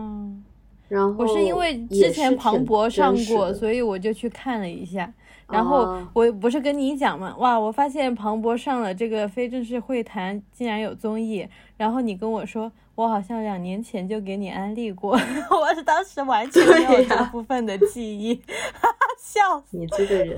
[0.89, 5.11] 然后我是因为之前庞博上过，所以我就去看了一下。
[5.47, 11.47] 然后我不是跟你讲嘛，哇，我发现庞博上了这个非正式会谈，竟然有综艺。
[11.77, 12.71] 然后你跟我说。
[12.95, 15.13] 我好像两年前就给你安利过，
[15.49, 18.39] 我是当时完全没有这部分的记忆，
[19.17, 19.75] 笑死！
[19.75, 20.37] 你这个人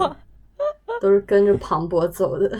[1.02, 2.58] 都是跟着庞博走的。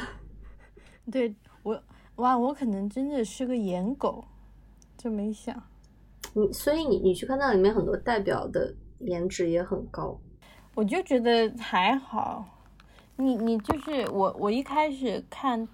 [1.10, 1.82] 对我，
[2.16, 4.26] 哇，我可能真的是个颜狗，
[4.98, 5.56] 就没想。
[6.34, 10.20] 你所以你你去看那里面很多代表的颜值也很高，
[10.74, 12.46] 我就觉得还好。
[13.16, 15.66] 你你就是我，我一开始看。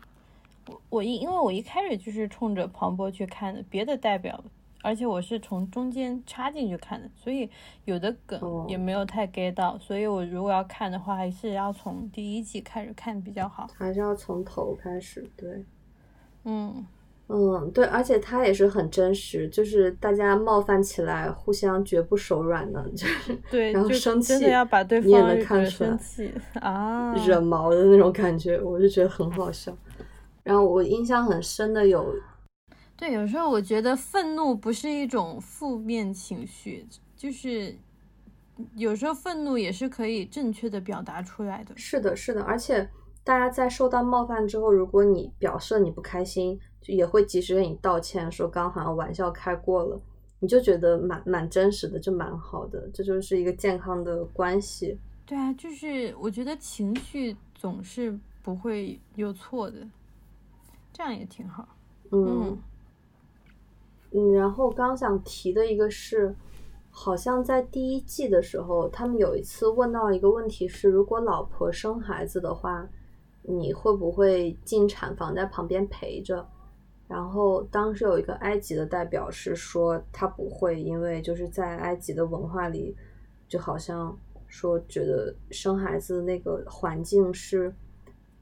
[0.89, 4.43] 我一因为我一开始就是冲着庞博去看的，别的代表，
[4.81, 7.49] 而且我是从中间插进去看的，所以
[7.85, 15.65] 有的梗也没有太 get 到，所以我如果要看的话，还是要从第一季开始看比较好，还是要从头开始，对，
[16.45, 16.85] 嗯。
[17.33, 25.97] 嗯对，而且他也是很真实，就是大家冒犯起来，互相绝不手软的， 就是对，然后生气，真的要把对方你也能看出来，
[26.59, 29.71] 啊，惹毛的那种感觉，我就觉得很好笑。
[30.43, 32.13] 然后我印象很深的有，
[32.97, 37.75] 对，有时候我觉得愤怒不是一种负面情绪，就是
[38.75, 41.75] 有时候愤怒也是可以正确的表达出来的。
[41.77, 42.89] 是的，是的，而且
[43.23, 50.01] 大家在受到冒犯之后，如果你表示你不开心，就也会及时跟你道歉，说刚好像玩笑开过了，
[50.39, 54.97] 你就觉得蛮蛮真实的，就蛮好的，这就是一个健康的关系。
[55.25, 59.87] 对啊，就是我觉得情绪总是不会有错的，
[61.01, 61.67] 这样也挺好。
[62.11, 62.55] 嗯
[64.11, 66.35] 嗯，然后刚想提的一个是，
[66.91, 72.87] 好像在第一季的时候，他们有一次问到一个问题是，如果老婆生孩子的话，
[73.41, 76.47] 你会不会进产房在旁边陪着？
[77.07, 82.95] 然后当时有一个埃及的代表是说他不会，因为就是在埃及的文化里，
[83.47, 84.15] 就好像
[84.47, 87.73] 说觉得生孩子那个环境是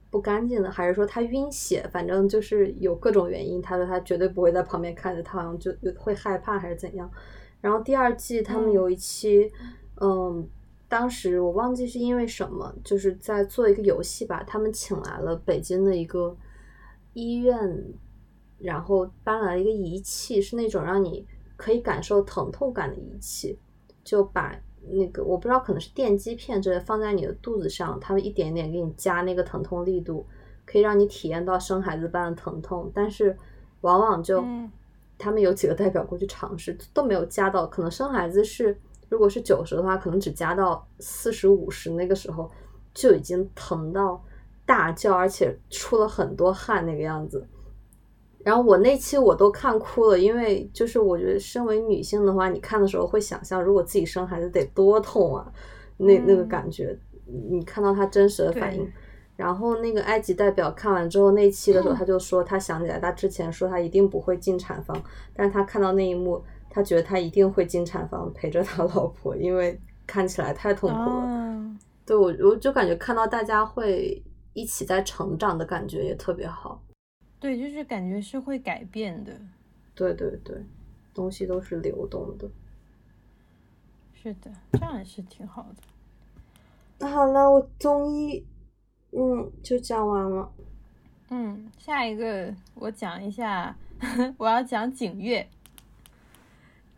[0.09, 3.61] 不干净的，还是说他晕血，反正就是有各种原因。
[3.61, 7.09] 他说他绝对不会在旁边看着，他好像就会害怕还是怎样。
[7.61, 9.51] 然后第二季他们有一期，
[10.01, 10.47] 嗯，
[10.87, 16.35] 当时我忘记是因为什么，就是在做一个游戏吧，他们请来了北京的一个
[17.13, 17.85] 医院。
[18.61, 23.57] 然后搬来了一个仪器，是那种让你可以感受疼痛感的仪器，
[24.03, 24.53] 就把
[24.87, 30.25] 那个我不知道可能是电击片之类放在你的肚子上，它会一点点给你加那个疼痛力度，
[30.65, 32.91] 可以让你体验到生孩子般的疼痛。
[32.93, 33.37] 但是
[33.81, 34.43] 往往就
[35.17, 38.75] 他们有几个代表过去尝试都没有加到，可能生孩子是
[39.09, 42.49] 如果是九十的话，可能只加到四十五十，那个时候
[42.93, 44.23] 就已经疼到
[44.65, 47.47] 大叫，而且出了很多汗那个样子。
[48.43, 55.51] 然后我那期我都看哭了，因为就是我觉得身为女性的话，你看的时候会想象，如果自己生孩子得多痛啊，
[55.97, 56.97] 那那个感觉，
[57.49, 58.89] 你看到他真实的反应。
[59.35, 65.01] 然后那个埃及代表看完之后那期的时候，他就说他想起来他之前说他一定不会进产房，
[65.33, 71.77] 但是他看到那一幕，他觉得他一定会进产房陪着他老婆，因为看起来太痛苦了。
[72.05, 74.21] 对我我就感觉看到大家会
[74.53, 76.81] 一起在成长的感觉也特别好。
[77.39, 79.31] 对，就是感觉是会改变的。
[79.95, 80.61] 对对对，
[81.13, 82.49] 东西都是流动的。
[84.13, 85.83] 是的，这样也是挺好的。
[86.99, 88.45] 那好了，我中医，
[89.11, 90.51] 嗯，就讲完了。
[91.29, 93.73] 嗯，下一个我讲一下，
[94.37, 95.47] 我要讲景月。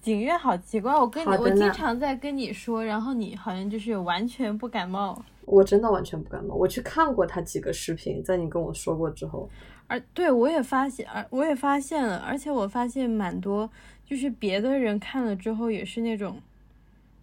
[0.02, 5.24] 景月好奇怪，我跟你，我经常在跟你说，然后你好像就是完全不感冒。
[5.46, 9.48] 我真的完全不感冒，我去看过他几个视频，在你跟我说过之后。
[9.92, 13.70] 而对我也发现，而我也发现了，而且我发现蛮多，
[14.06, 16.42] 就是别的人看了之后也是那种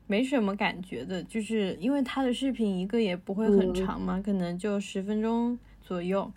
[0.07, 6.31] 没什么感觉的，就是因为他的视频一个也不会很长嘛，可能就十分钟左右。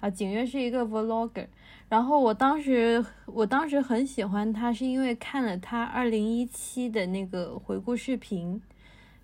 [0.00, 1.46] 啊，景月是一个 vlogger，
[1.88, 8.60] 然后我当时我当时很喜欢他，是因为看了他二零一七的那个回顾视频，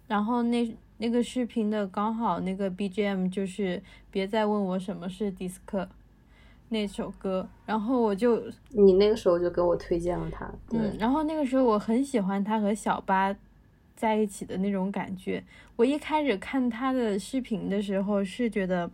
[0.06, 5.86] 然后那那个视频的刚好那个 BGM 就是别再问我什么是迪斯科。
[6.68, 13.34] 那首歌，然后我就你那个时候就给我推荐了他，嗯，然后那个时候我很喜欢他和小八
[13.94, 15.42] 在一起的那种感觉。
[15.76, 18.90] 我一开始看他的视频的时候是觉得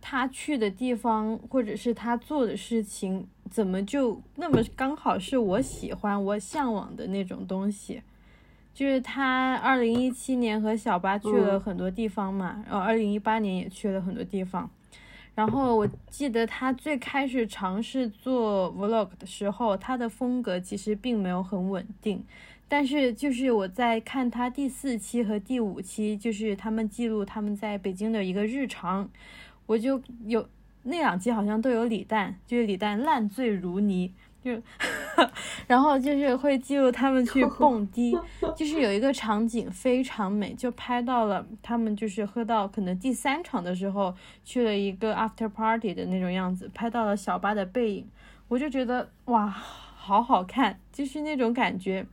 [0.00, 8.02] 他去的地方或者是他做的事情怎么就那么刚好是我喜欢我向往的那种东西，
[8.72, 14.70] 就是他二零一七年和小八去了很多地方嘛，然后二零一八年也去了很多地方。
[15.40, 22.22] 然后我记得他最开始尝试做 vlog 的时候，他的风格其实并没有很稳定。
[22.68, 29.08] 但是就是我在看他第四期和第五期，就是他们记录他们在北京的一个日常，
[29.64, 30.46] 我就有
[30.82, 34.12] 那两期好像都有李诞，就是李诞烂醉如泥。
[34.42, 34.50] 就，
[35.68, 38.16] 然后就是会记录他们去蹦迪，
[38.56, 48.06] 就是有一个场景非常美，就拍到了他们就是喝到可能第三场的时候去了一个 after party 的那种样子，拍到了小巴的背影，
[48.48, 52.06] 我就觉得哇，好好看，就是那种感觉，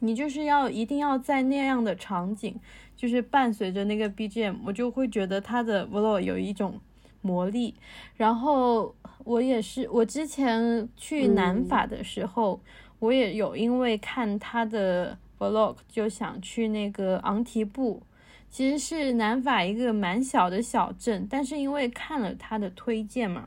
[0.00, 2.54] 你就是要一定要在那样的场景，
[2.94, 6.78] 就是伴随着那个 BGM，我就会觉得他的 vlog 有一种
[7.22, 7.74] 魔力，
[8.16, 8.94] 然后。
[9.26, 12.60] 我也是，我之前去南法的时候，
[13.00, 18.00] 我也有因为看他的 vlog 就想去那个昂提布，
[18.48, 23.46] 其实是南法一个蛮小的小镇，但是因为看了他的推荐嘛，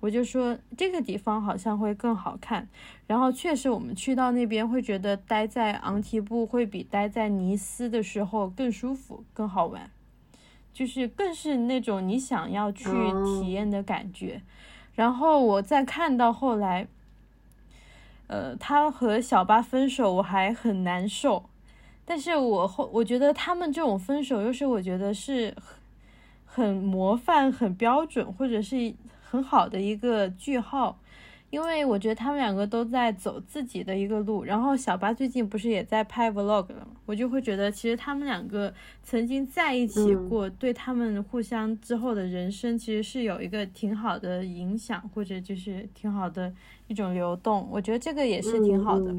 [0.00, 2.68] 我就说这个地方好像会更好看。
[3.06, 9.90] 然后确实我们去到那边会觉得待在昂提布会比待在尼斯的时候更舒服、更好玩，
[10.74, 12.84] 就是更是那种你想要去
[13.24, 14.42] 体验的感觉。
[14.94, 16.86] 然后我再看到后来，
[18.28, 21.44] 呃，他和小八分手，我还很难受。
[22.04, 25.54] 但是我后我觉得他们这种分手，又是我觉得是
[26.44, 30.98] 很模范、很标准，或者是很好的一个句号。
[31.54, 34.42] 因为我觉得他们两个都在走自己的一个路。
[34.42, 36.88] 然后小八最近不是也在拍 vlog 了吗？
[37.06, 38.74] 我就会觉得其实他们两个
[39.04, 46.52] 曾经在一起过，对他们互相之后的人生其实是有一个挺好的影响，或者就是挺好的
[46.88, 47.68] 一种流动。
[47.70, 49.14] 我觉得这个也是挺好的。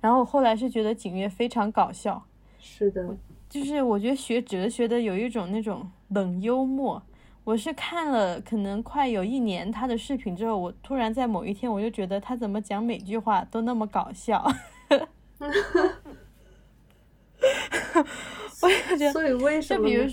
[0.00, 2.24] 然后我后来是觉得景月非常搞笑，
[2.60, 3.16] 是的，
[3.48, 7.02] 就是我觉得学哲学的有一种那种冷幽默。
[7.44, 14.42] 我是看了可能快有一年他的视频之后，我突然在某一天我就觉得他怎么讲每句话都那么搞笑，
[18.62, 19.12] 我也觉得。
[19.12, 19.86] 所以为什么？
[19.86, 20.10] 就比如，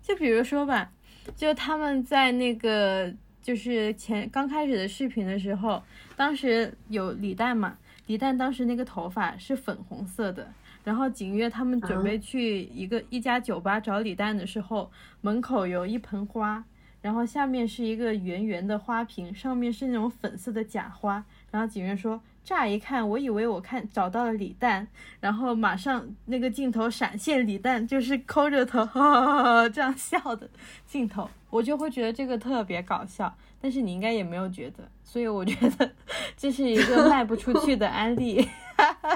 [0.00, 0.92] 就比如说吧，
[1.34, 3.12] 就他们在那个
[3.42, 5.82] 就是前刚开始的视频的时候，
[6.16, 7.76] 当时有李诞嘛。
[8.06, 10.50] 李诞当时那个头发是粉红色的，
[10.88, 16.64] 然后景月他们准备去一个一家酒吧找李诞的时候，门口有一盆花，
[17.02, 21.22] 然后下面是一个圆圆的花瓶，上面是那种粉色的假花。
[21.50, 24.88] 然后景月说：“乍一看，我以为我看找到了李诞。”
[25.20, 30.48] 然后马上那个镜头闪现，李诞就是抠着头哈哈哈这样笑的
[30.86, 33.36] 镜头，我就会觉得这个特别搞笑。
[33.60, 34.88] 但是你应该也没有觉得。
[35.04, 35.92] 所以我觉得
[36.34, 38.48] 这是一个卖不出去的安利。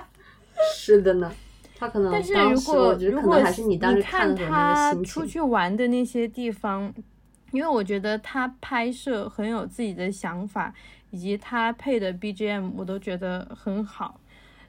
[0.77, 1.33] 是的呢，
[1.83, 2.13] 他可能。
[2.13, 6.95] 但是如果如果你看他出去玩的那些地方，
[7.51, 10.73] 因为我觉得他拍摄很有自己的想法，
[11.11, 14.21] 以及他配的 BGM 我都觉得很好，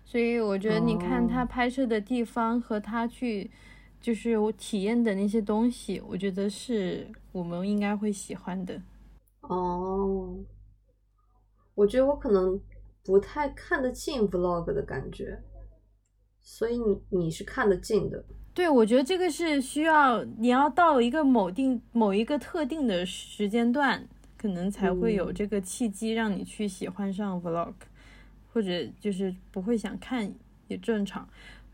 [0.03, 3.51] 所以我觉得你看他拍摄的地方和他去
[4.01, 8.81] 就是我体验的那些东西，我觉得是我们应该会喜欢的。
[9.41, 10.35] 哦。
[11.75, 12.59] 我觉得我可能
[13.03, 15.41] 不太看得进 vlog 的感觉，
[16.43, 18.23] 所以你你是看得进的。
[18.53, 27.73] 对，我觉得这个是需要你要到一个某定某一个特定的时间段，可能才会有这个契机让你去喜欢上 vlog，
[28.51, 30.31] 或者就是不会想看
[30.67, 31.27] 也正常。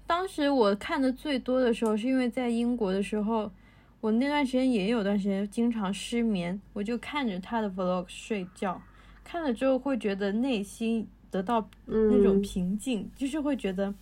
[0.07, 3.51] 当时我看的最多的时候，是因为在英国的时候，
[3.99, 8.81] 我那段时间也有段时间经常失眠，我就看着他的 vlog 睡觉。
[9.23, 13.93] 看了之后会觉得内心得到那种平静，就是会觉得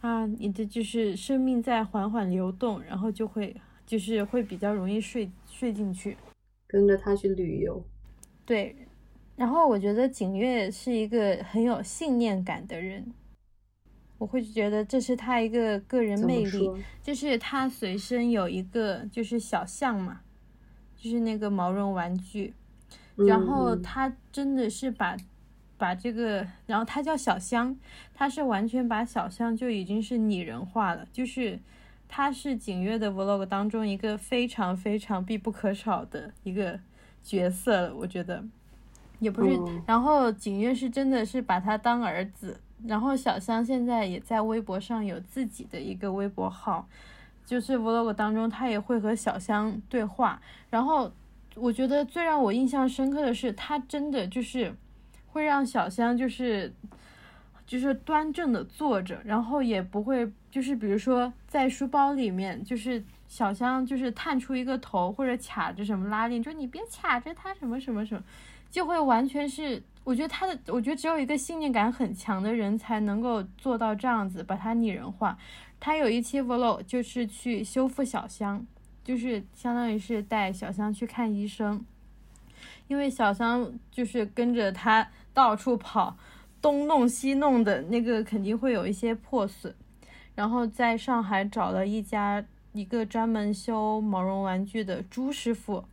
[0.00, 3.54] 啊，你的就是生命在缓缓流动，然后就会
[3.86, 6.16] 就是会比较容易睡睡进去。
[6.66, 7.84] 跟着他去旅游，
[8.46, 8.74] 对。
[9.36, 13.12] 然后我觉得景月是一个很有信念感的人，
[14.18, 16.70] 我会觉得这是他一个个人魅力，
[17.02, 20.20] 就是他随身有一个就是小象嘛，
[20.94, 22.52] 就是那个毛绒玩具。
[23.16, 25.16] 然后他真的是把，
[25.80, 27.74] 把这个，然后他叫小香，
[28.14, 31.58] 他是完全把小香就已经是拟人化了，就是
[32.06, 36.78] 他是景月的 vlog 当中一个非常非常必不可少的一个
[37.24, 38.44] 角色了，我觉得
[39.18, 39.58] 也不是。
[39.86, 46.86] 然后景月是真的是把他当儿子，然后小香现在也在微博上有自己的一个微博号，
[47.46, 51.10] 就是 vlog 当中他也会和小香对话，然后。
[51.56, 54.72] 我觉得最让我印象深刻的是，他真的就是
[55.32, 56.72] 会让小香就是
[57.66, 68.22] 就是端正的坐着，然后也不会就是比如说在书包里面，就是小香就是探出一个头或者卡着什么拉链，就你别卡着他什么什么什么，
[68.70, 75.38] 就会完全是我觉得他的，我觉得只有一个信念感很强的人才能够做到这样子把它拟人化。
[75.78, 78.66] 他有一期 vlog 就是去修复小香。
[79.02, 81.84] 就是相当于是带小香去看医生，
[82.86, 86.16] 因为小香就是跟着他到处跑，
[86.60, 89.74] 东弄西弄的那个肯定会有一些破损。
[90.34, 95.84] 然后在上海找了一家一个专门修毛绒玩具的朱师傅，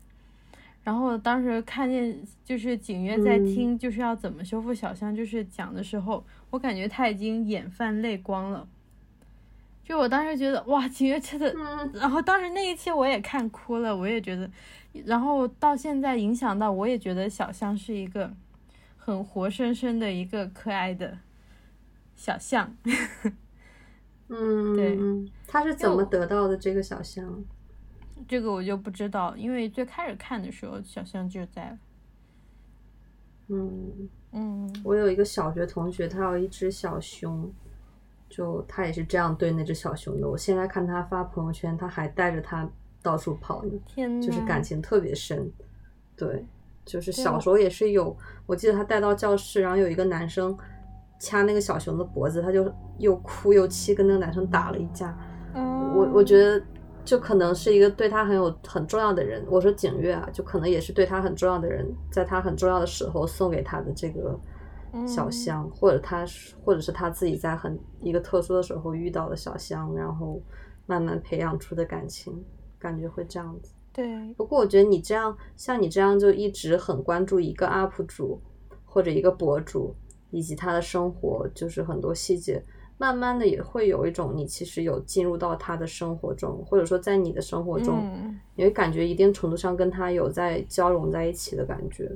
[0.84, 8.66] 然后当时看见就是景月在听就是要怎么修复小香，就是讲的时候，我感觉他已经眼泛泪光了。
[9.84, 11.54] 就我当时觉得哇，景月真的，
[11.94, 14.50] 然后当时那一期我也看哭了，我也觉得，
[15.06, 18.32] 然后到现在影响到我也觉得小象是一个
[19.08, 21.18] 很活生生的一个可爱的
[22.14, 22.76] 小象。
[24.28, 25.00] 嗯， 对，
[25.48, 27.42] 他是怎么得到的这个小象？
[28.28, 31.78] 这个我就不知道，因为最开始看的时候小象就在。
[33.48, 37.50] 嗯嗯，我有一个小学同学，他有一只小熊。
[38.30, 40.30] 就他也是这样对那只小熊的。
[40.30, 42.70] 我现在看他发朋友圈，他还带着它
[43.02, 43.72] 到处跑呢，
[44.22, 45.50] 就是感情特别深。
[46.18, 46.46] 对，
[46.88, 48.16] 就是小时候也是有，
[48.46, 50.58] 我记得他带到教室，然后有一个男生
[51.20, 55.16] 掐那个小熊的脖子，他就又哭又气，跟那个男生打了一架。
[55.54, 56.64] 我我觉得
[57.04, 59.44] 就可能是一个对他很有很重要的人。
[59.50, 64.40] 我说景月啊，就可能也是对他很重要的人，在他很重要的时候送给他的这个
[65.08, 66.26] 小香，或者他
[66.64, 70.42] 或者是他自己在很一个特殊的时候遇到的小香，然后
[70.86, 72.44] 慢慢培养出的感情，
[72.78, 73.72] 感觉会这样子。
[73.98, 78.40] 对，不过我觉得你这样，像你这样就一直很关注一个 UP 主
[78.86, 79.96] 或者一个博主
[80.30, 82.64] 以及他的生活，就是很多细节，
[83.00, 92.12] 慢慢的也会有一种你其实有进入到他的生活中，或者说在你的生活中，你会感觉一定程度上跟他有在交融在一起的感觉。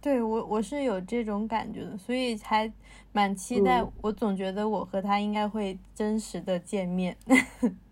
[0.00, 2.72] 对我，我是有这种感觉的，所以还
[3.10, 3.84] 蛮期待。
[4.00, 7.16] 我总觉得我和他应该会真实的见面。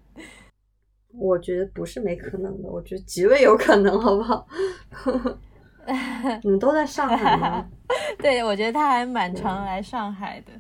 [1.13, 4.47] 我觉得不是没可能的，我觉得极为有可能，好不好？
[6.43, 7.67] 你们都在上海吗？
[8.19, 10.53] 对，我觉得他还蛮常来上海的。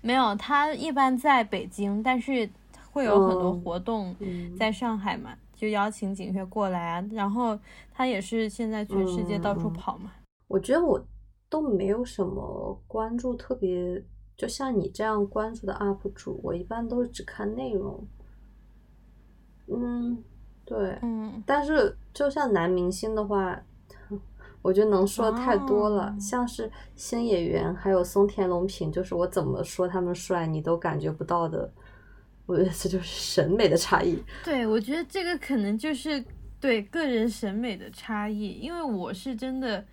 [0.00, 2.48] 没有，他一般在北京，但是
[2.92, 4.14] 会有很多活动
[4.56, 7.04] 在上海嘛，就邀请景轩过来啊。
[7.10, 7.58] 然后
[7.92, 10.12] 他也是现在全世界到处跑嘛。
[10.46, 11.04] 我觉得我
[11.50, 14.00] 都没有什么关注特别，
[14.36, 18.06] 就像你这样关注的 UP 主，我一般都是只看内容。
[19.70, 20.22] 嗯，
[20.64, 23.60] 对，嗯，但是就像男明星的话，
[24.62, 26.16] 我觉得能说太多了。
[26.18, 31.70] 像是星野源还有松田龙平，就是我怎么说他们帅，你都感觉不到的。
[32.46, 34.18] 我觉得这就是审美的差异。
[34.44, 36.24] 对，我觉得这个可能就是
[36.58, 39.84] 对个人审美的差异，因为我是真的，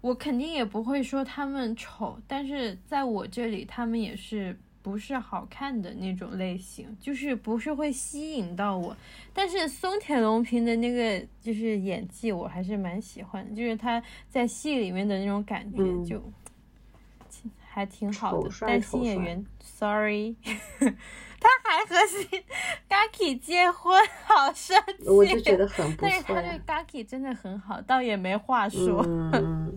[0.00, 4.58] 我肯定也不会说他们丑，但是在我这里，他们也是。
[4.82, 8.96] 不是好看的那种类型，就是不是会吸引到我。
[9.34, 16.22] 但是松田龙平的那个就是演技，我还是蛮喜欢的，就是他在戏里面的那种感觉就
[17.68, 18.50] 还挺好的。
[18.62, 21.94] 但新演员，sorry， 他还和
[22.88, 25.08] Gaki 结婚，好生气。
[25.08, 29.04] 我就觉得很不但是他对 Gaki 真的很好，倒也没话说。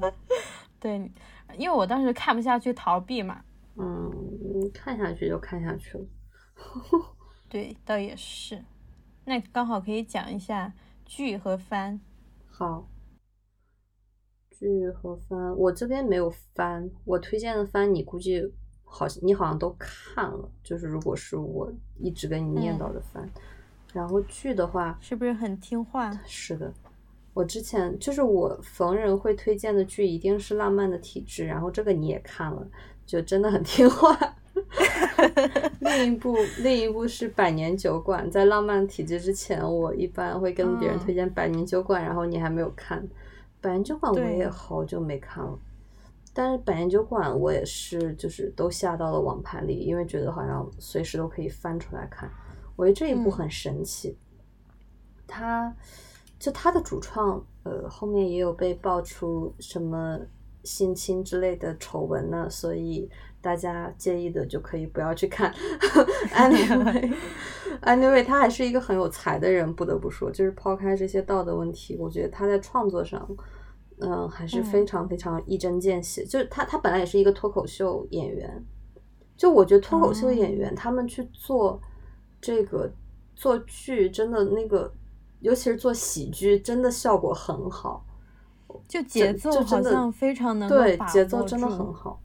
[0.80, 1.12] 对，
[1.58, 3.42] 因为我当时看不下去，逃避嘛。
[3.76, 6.06] 嗯，看下去就看下去了。
[7.50, 8.64] 对，倒也是。
[9.26, 10.74] 那刚好可以讲一下
[11.06, 12.00] 剧和番。
[12.50, 12.88] 好，
[14.52, 16.90] 剧和番，我这边没有番。
[17.06, 18.54] 我推荐的番，你估计
[18.84, 20.52] 好，你好像都看了。
[20.64, 23.28] 就是如果是我一直跟你念叨的番，
[23.94, 26.12] 然后剧的话，是不是很听话？
[26.26, 26.72] 是的，
[27.34, 32.68] 我之前就是我逢人会推荐的剧，一定是《浪漫的体质》，然后这个你也看了。
[33.06, 34.18] 就真的很听话。
[35.80, 38.28] 另一部，另一部是《百年酒馆》。
[38.32, 43.02] 在《浪漫体质》之前，我一般会跟别人推荐《百年酒馆》，然后你还没有看
[43.62, 45.58] 《百年酒馆》，我也好久没看了。
[46.34, 52.30] 但是《百年酒馆》我也是，就是都下到了网盘里，因为觉得好像随时都可以翻出来看。
[52.76, 54.18] 我觉得这一部很神奇。
[55.28, 55.76] 他
[56.40, 60.20] 就他的主创，呃，后面也有被爆出什么。
[60.64, 63.10] 性侵之类的丑闻呢，所以
[63.42, 65.54] 大家介意的就可以不要去看。
[66.34, 73.28] Anyway，Anyway，他还是一个很有才的人，不得不说，就是抛开这些道德问题，我觉得他在创作上，
[74.00, 76.24] 嗯，还是非常非常一针见血。
[76.26, 78.66] 就是他，他本来也是一个脱口秀演员，
[79.36, 81.82] 就我觉得脱口秀演员他们去做
[82.40, 82.90] 这个
[83.36, 84.90] 做剧，真的那个，
[85.42, 88.06] 尤其是做喜剧，真的效果很好。
[88.88, 92.20] 就节奏好像非常能对节奏真的很好，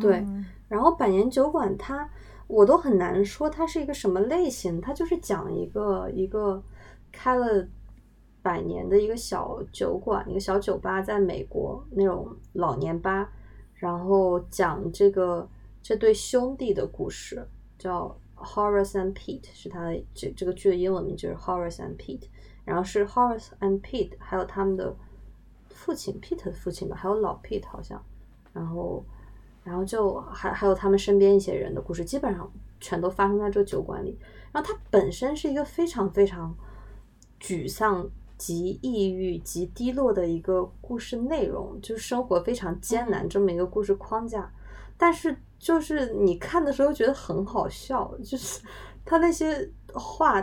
[0.00, 0.24] 对。
[0.68, 2.08] 然后百年酒馆它
[2.48, 6.62] 我都很难说它是一个什么类型，它就是讲一个一个
[7.12, 7.66] 开了
[8.42, 13.30] 百年的一个小酒馆，一个小酒吧，在美国那种老年吧，
[13.74, 15.48] 然后讲这个
[15.82, 17.46] 这对兄弟的故事，
[17.78, 22.28] 叫 Horace and Pete，是他的这这个剧的英文名就是 Horace and Pete，
[22.64, 24.96] 然后是 Horace and Pete，还有他们的。
[25.76, 28.02] 父亲 Pete 的父亲吧，还有老 Pete 好像，
[28.54, 29.04] 然后，
[29.62, 32.50] 然后就还还有他们身边一些人的故事，基本上
[32.80, 34.18] 全都发生在这个酒馆里。
[34.52, 36.56] 然后他本身是一个非常非常
[37.38, 38.08] 沮丧、
[38.38, 44.50] 极抑郁、极低落的一个故事内容，就是生活非常艰难这么一个故事框架。
[44.96, 48.62] 但是就是你看的时候觉得很好笑，就是
[49.04, 50.40] 他那些话，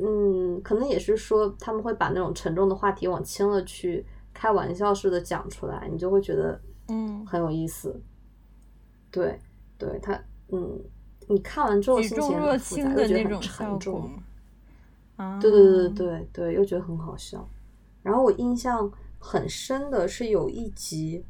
[0.00, 4.06] 嗯，可能也是说他们会把那种沉重的话题往轻了去。
[4.42, 7.94] 开玩笑似的讲出来，你就会觉得，嗯，很有意思。
[9.08, 9.38] 对，
[9.78, 10.80] 对他，嗯，
[11.28, 14.10] 你看完之后心情很复杂，又觉得很沉重。
[15.14, 17.48] 啊，对对对对对对，又觉得很好笑。
[18.02, 18.90] 然后我印象
[19.20, 21.24] 很深的是有一集，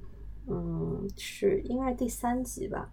[0.46, 2.90] 嗯，是应该是第三集吧，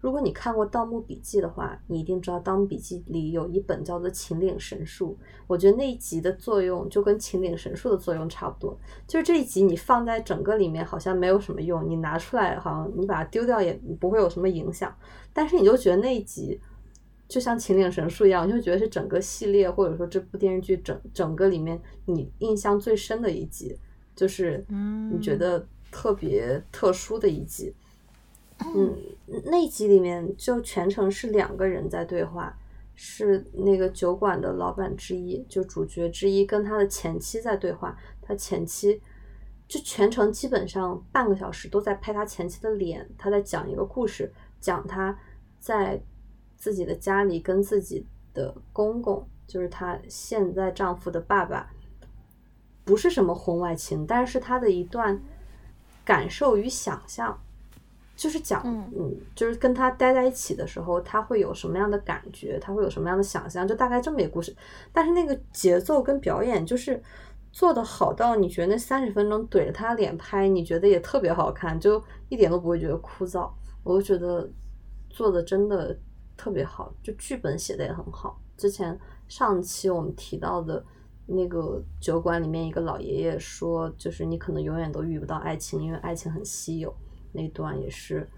[0.00, 5.16] 如果你看过《盗墓笔记》的话，你一定知道《盗墓笔记》里有一本叫做《秦岭神树》。
[5.46, 14.94] 我觉得那一集的作用就跟《秦岭神树》的作用差不多，就是这一集你放在整个里面好像没有什么用，你拿出来好像你把它丢掉也不会有什么影响，
[15.34, 16.58] 但是你就觉得那一集
[17.28, 23.76] 就像《秦岭神树》一样，你就觉得是整个系列或者说这部电视剧整整个里面你印象最深的一集，
[24.16, 24.64] 就是
[25.12, 27.74] 你觉得特别特殊的一集。
[28.74, 28.96] 嗯，
[29.46, 32.56] 那集里面就全程是两个人在对话，
[32.94, 37.96] 是那个酒馆的老板之一，就主角之一跟他的前妻在对话。
[38.22, 39.00] 他前妻
[39.66, 45.18] 就全程基本上半个小时都在拍他前妻的脸，他在讲一个故事，讲他
[45.58, 46.00] 在
[46.56, 51.72] 自己的家里跟自己的公公，就是他现在丈夫的爸爸，
[52.84, 55.20] 不是什么婚外情，但是他的一段
[56.04, 57.40] 感受与想象。
[58.20, 64.54] 就是讲，嗯，就是跟他待在一起的时候，他会有什么样的感觉，他会有什么样的想象，就大概这么一个故事。
[64.92, 67.02] 但是那个节奏跟表演就是
[67.50, 73.50] 做的好到你觉得那三十分钟怼着他脸拍，你觉得也特别好看，就一点都不会觉得枯燥。
[73.82, 74.46] 我就觉得
[75.08, 75.98] 做的真的
[76.36, 78.38] 特别好，就剧本写的也很好。
[78.58, 80.84] 之前上期我们提到的
[81.24, 86.94] 那个酒馆里面一个老爷爷说，就是你可能永远都遇不到爱情，因为爱情很稀有。
[87.32, 88.28] 那段也是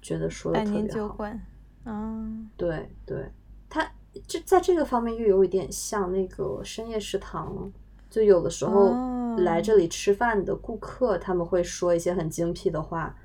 [0.00, 0.88] 觉得说的特别好。
[0.88, 1.40] 酒馆，
[1.84, 3.30] 嗯，对对，
[3.68, 3.86] 他
[4.26, 7.70] 这在这个方面又有一点像那个深夜食堂，
[8.08, 13.16] 就有的时候来这里吃饭的顾客，他们会说一些很精辟的话，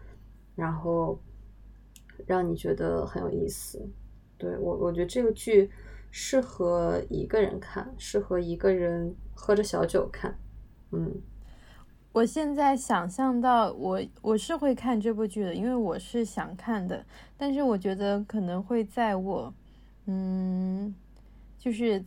[0.55, 1.20] 然后
[2.26, 3.82] 让你觉得很有意思。
[4.38, 5.72] 对我，我觉得这个剧
[6.11, 10.38] 适合一个人看，适合一个人喝着小酒看，
[10.91, 11.22] 嗯。
[12.16, 17.05] 我现在想象到我我是会看这部剧的，因为我是想看的。
[17.36, 19.53] 但是我觉得可能会在我，
[20.05, 20.95] 嗯，
[21.59, 22.01] 就是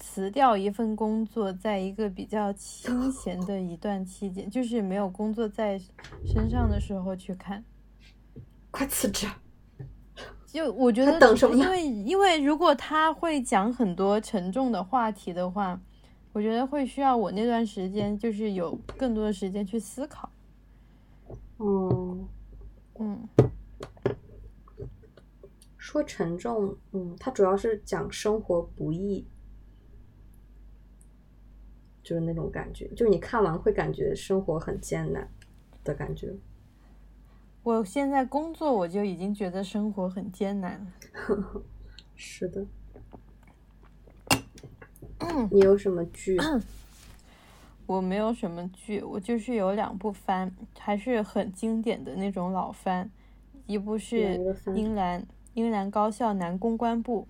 [0.00, 5.80] 辞掉一份工作，在一个比较清 闲的一段期间，就是没有工作在
[6.24, 7.62] 身上的时候去看。
[8.72, 9.28] 快辞职！
[10.44, 11.54] 就我觉得，等什么？
[11.54, 15.80] 因为因为如果他会讲很多沉重的话题的话。
[16.36, 20.30] 我觉得会需要我那段时间，就是有更多的时间去思考。
[21.58, 22.28] 嗯
[22.98, 23.26] 嗯，
[25.78, 29.26] 说沉重，嗯，它主要是讲生活不易，
[32.02, 35.26] 就是那种感觉，就是你看完会感觉生活很艰难
[35.82, 36.36] 的感觉。
[37.62, 41.62] 我现在工作，我就已经觉得生活很艰难了。
[42.14, 42.66] 是的。
[45.50, 46.38] 你有什么剧？
[47.86, 53.08] 我没有什么剧，我就是有两部番，还是很经典的那种老番。
[53.66, 54.38] 一部是
[54.74, 57.26] 《英兰英兰高校男公关部》，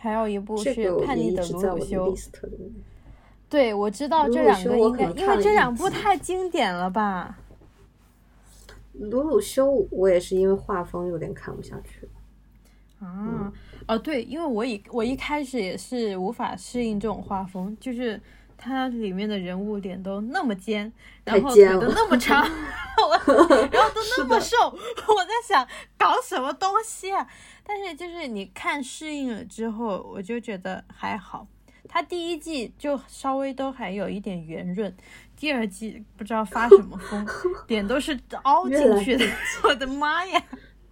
[0.00, 0.70] 还有一部是
[1.04, 2.14] 《叛逆的鲁鲁修》。
[3.48, 7.38] 对，我知道这两个应该，因为这两部太经典了吧。
[8.92, 12.08] 鲁鲁修，我也是因为画风有点看不下去。
[12.98, 13.52] 啊。
[13.86, 18.20] 哦，对，因为我一我一开始也是无法适应这种画风，就是
[18.58, 20.92] 它里面的人物脸都那么尖，
[21.24, 22.42] 然后腿都那么长，
[23.70, 25.66] 然后都那么瘦，我在想
[25.96, 27.26] 搞什么东西啊？
[27.64, 31.46] 但是就是你看适应了之后，我就觉得还好。
[31.88, 34.92] 它第一季就稍微都还有一点圆润，
[35.36, 37.24] 第二季不知道发什么疯，
[37.68, 39.24] 脸都是凹进去的，
[39.62, 40.42] 我的妈呀！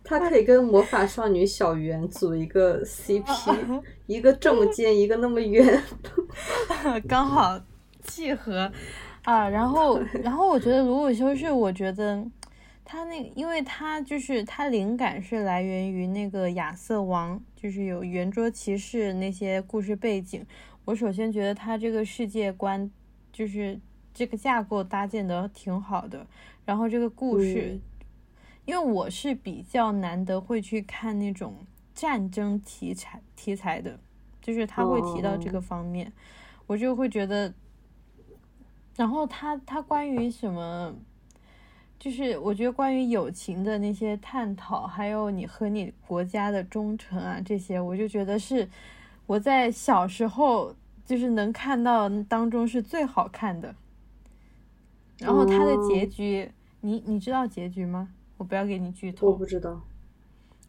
[0.07, 5.83] 他可以跟魔法少女小圆组一个 CP， 一个这么尖，一个那么圆，
[7.09, 7.59] 刚好
[8.03, 8.71] 契合
[9.23, 9.49] 啊。
[9.49, 12.23] 然后， 然后我觉得鲁鲁修是，我觉得
[12.85, 20.45] 他那，因为他就是他灵感是来源于那个亚瑟王，就是有圆桌骑士那些故事背景。
[20.85, 22.91] 我首先觉得他这个世界观
[23.33, 23.81] 就是
[24.13, 26.27] 这个架构搭建的挺好的，
[26.67, 27.81] 然后这个故事。
[28.65, 33.99] 因为我是比较难得会去看那种战争题材题材的，
[34.41, 36.13] 就是他会提到这个方面，
[36.67, 37.53] 我就会觉得，
[38.97, 40.95] 然后他他关于什么，
[41.99, 48.69] 就是我觉得关于友情的那些探讨，还有你和你国家的忠诚啊这些，我就觉得是
[49.27, 53.75] 我在小时候就是能看到当中是最好看的。
[55.19, 56.51] 然后他的结局，
[56.81, 58.09] 你你知道结局吗？
[58.37, 59.81] 我不要给你剧透，我不知道。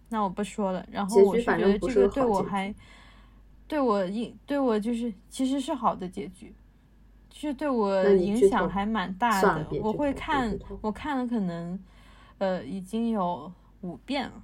[0.09, 0.85] 那我不说了。
[0.91, 2.73] 然后我是觉得这个对我还，
[3.67, 6.53] 对我影对我就是其实是好的结局，
[7.29, 9.67] 就是对我影响还蛮大的。
[9.81, 11.79] 我会看，我看了可能，
[12.37, 13.51] 呃，已经有
[13.81, 14.43] 五遍了。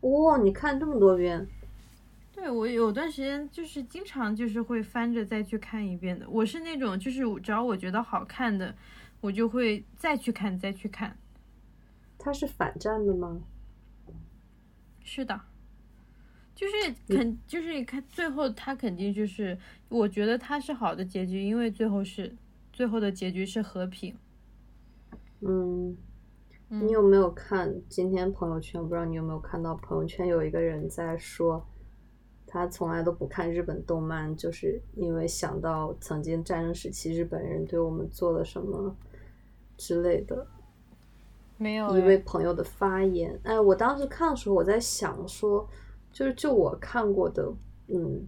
[0.00, 1.46] 哇，你看这么多遍？
[2.32, 6.26] 对我有段时间就是经常就是会翻着再去看一遍的。
[6.28, 8.74] 我是那种就是只要我觉得好看的，
[9.20, 11.14] 我就会再去看再去看。
[12.22, 13.40] 它是反战的吗？
[15.02, 15.40] 是的，
[16.54, 19.58] 就是肯就是看最后他肯定就是，
[19.88, 22.36] 我觉得他是好的结局，因为最后是
[22.72, 24.14] 最后的结局是和平。
[25.40, 25.96] 嗯，
[26.68, 28.80] 嗯你有没有看今天朋友圈？
[28.80, 31.66] 不知道你有没有看到朋友圈有一个人在说，
[32.46, 38.94] 他从来都不看日本动漫，就是因为想到曾经战争时期日本人对我们做了什么
[39.78, 40.46] 之类的。
[41.60, 43.38] 没有一位朋友的发言。
[43.42, 45.68] 哎，我当时看的时候，我在想说，
[46.10, 47.46] 就是就我看过的，
[47.88, 48.26] 嗯，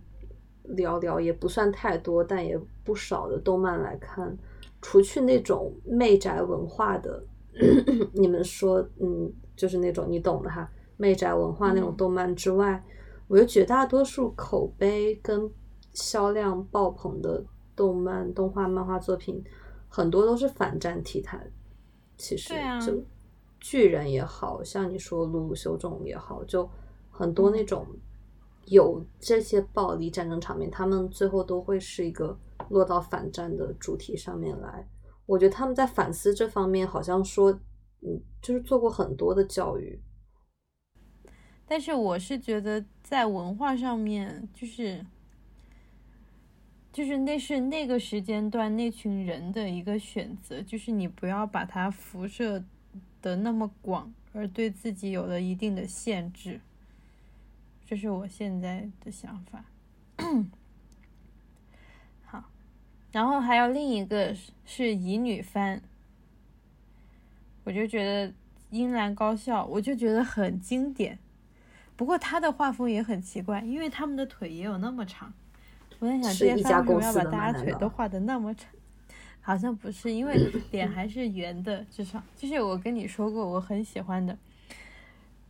[0.69, 4.37] 寥寥也不算太多，但也不少的动漫来看，
[4.83, 7.25] 除去那种媚宅文化的，
[8.13, 12.85] 你们说，嗯，就是那种你懂的哈，媚宅文化那种嗯动漫之外，
[13.29, 15.51] 我觉得绝大多数口碑跟
[15.95, 17.43] 销量爆棚的
[17.75, 19.43] 动漫、动画、漫画作品，
[19.89, 21.41] 很多都是反战题材。
[22.19, 23.03] 其实就
[23.63, 26.69] 巨人也好像你说鲁鲁修这种也好，就
[27.11, 27.87] 很多那种
[28.67, 32.37] 有这些暴力战争场面，他们最后都会是一个
[32.71, 34.85] 落到反战的主题上面来。
[35.27, 37.53] 我觉得他们在反思这方面，好像说，
[38.01, 40.03] 嗯，就是做过很多的教育。
[41.65, 45.07] 但是我是觉得在文化上面，就是
[46.93, 52.63] 就是那是那个时间段那群人的一个选择，就是你不要把它辐射
[53.23, 56.61] 的那么广，而对自己有了一定的限制。
[57.87, 59.65] 这是我现在的想法。
[62.25, 62.45] 好，
[63.13, 65.81] 然后还有另一个是是乙女番，
[67.65, 68.33] 我就觉得
[68.71, 71.19] 樱兰高校，我就觉得很经典。
[71.95, 75.33] 不过他的画风也很奇怪，因为他们的腿也有那么长。
[75.99, 78.71] 我在想，这些番为什么要把大家腿都画的那么长？
[79.43, 80.35] 好像不是，因为
[80.73, 84.39] 脸还是圆的，至少就是我跟你说过，我很喜欢的。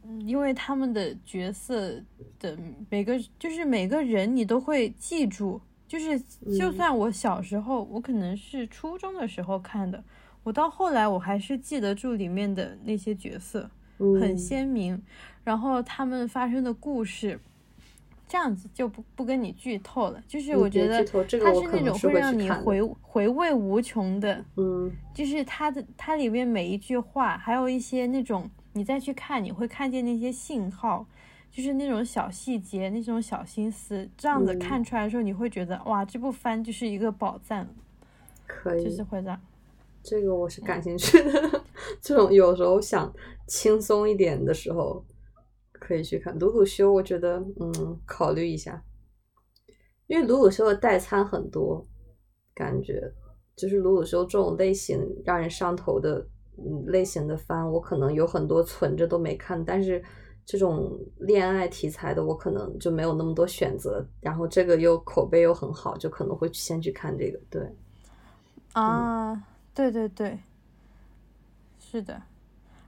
[0.05, 1.95] 嗯，因为他们的角色
[2.41, 2.59] 的
[2.91, 10.03] 每个就是每个人你都会记住，就是就嗯算我小时候，我可能是初中的时候看的，
[10.43, 13.71] 我到后来我还是记得住里面的那些角色。
[13.99, 15.01] 很嗯，鲜明，
[15.45, 17.39] 然后他们发生的故事，
[18.33, 20.19] 这样子就不不跟你剧透了。
[20.27, 31.07] 就是我觉得它是那种会让你回回味无穷的，嗯就是它的它里面每一句话，还有一些那种你再去看，你会看见那些信号。
[31.51, 37.69] 就是那种小细节，那种小心思，这样子嗯看出来的时候，你会觉得哇，这部番就是一个宝藏，
[38.47, 39.39] 可以，就是会这样
[40.03, 41.63] 这个我是感兴趣的。
[42.01, 43.13] 这种有时候想
[43.47, 45.05] 轻松一点的时候，
[45.83, 46.93] 可以去看鲁鲁修。
[46.93, 48.83] 我觉得，嗯，考虑一下，
[50.07, 51.87] 因为鲁鲁修的代餐很多，
[52.55, 53.13] 感觉
[53.57, 56.27] 就是鲁鲁修这种类型让人上头的，
[56.57, 60.03] 嗯，类型的番，我可能有很多存着都没看，但是。
[60.45, 67.39] 这种恋爱题材的，我可能就没有那么多选择，然后这个又口碑又很好，就可能会先去看这个。
[67.49, 67.63] 对，
[68.73, 69.41] 啊，
[69.73, 70.37] 对对对，
[71.79, 72.21] 是的，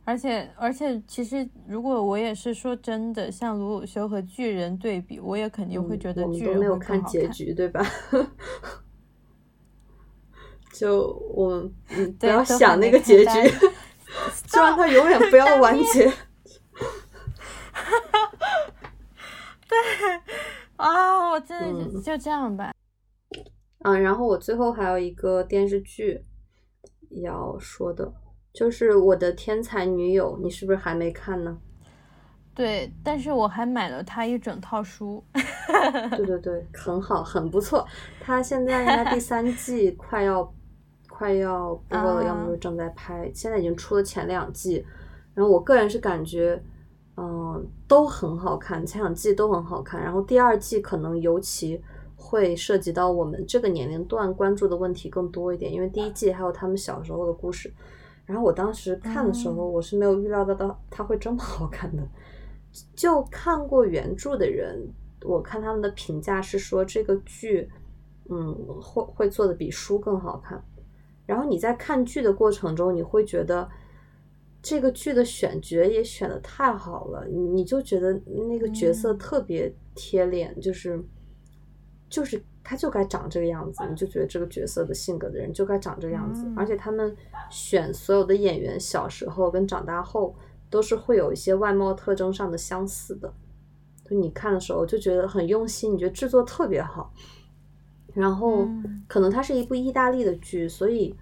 [0.05, 7.05] 而且而且，其实如果我也是说真的，像鲁鲁修和巨人对比，我也肯定会嗯觉得巨人会更好看。
[7.05, 7.85] 结局，对吧？
[10.75, 13.31] 就我们嗯， 不对要想那个结局，
[14.47, 16.13] 希望它永远不要完结。
[19.67, 19.79] 对
[20.77, 22.75] 啊，我真的是嗯就这样吧。
[23.85, 26.21] 嗯，然后我最后还有一个电视剧
[27.23, 28.13] 要说的，
[28.55, 31.59] 就是我的天才女友，你是不是还没看呢？
[32.55, 35.23] 对，但是我还买了他一整套书。
[36.17, 37.85] 对对对，很好，很不错。
[38.21, 40.55] 他现在应该第三 季快要
[41.11, 44.87] 快要播了，要么啊就是正在拍，现在已经出了前两季。
[45.35, 46.63] 然后我个人是感觉，
[47.17, 50.01] 嗯、都很好看，前两季都很好看。
[50.01, 51.83] 然后第二季可能尤其
[52.15, 57.69] 会涉及到我们这个年龄段关注的问题更多一点，因为第一季还有他们小时候的故事。
[58.27, 62.03] 然后我当时看的时候，嗯我是没有预料到到它会这么好看的。
[62.97, 64.89] 就看过原著的人，
[65.22, 67.70] 我看他们的评价是说这个剧，
[68.29, 70.61] 嗯，会会做的比书更好看。
[71.27, 73.68] 然后你在看剧的过程中，你会觉得
[74.61, 78.12] 这个剧的选角也选的太好了，你你就觉得
[78.49, 81.03] 那个角色嗯特别贴脸，就是
[82.09, 86.43] 就是他就该长这个样子，你就觉得这个角色的性格的人就该长这个样子。
[86.47, 87.15] 嗯而且他们
[87.51, 90.35] 选所有的演员小时候跟长大后
[90.71, 93.33] 都是会有一些外貌特征上的相似的。
[94.09, 97.12] 就你看的时候就觉得很用心，你觉得制作特别好。
[98.15, 98.67] 然后
[99.07, 101.15] 可能它是一部意大利的剧，所以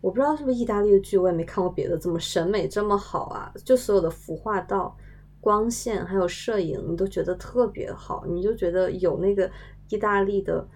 [0.00, 3.52] 我不知道是不是意大利的剧，我也没看过别的怎么审美这么好啊！
[3.64, 4.96] 就所有的服化道、
[5.40, 9.48] 光线还有摄影，你都觉得特别好，你就觉得有那个
[9.88, 10.66] 意大利的。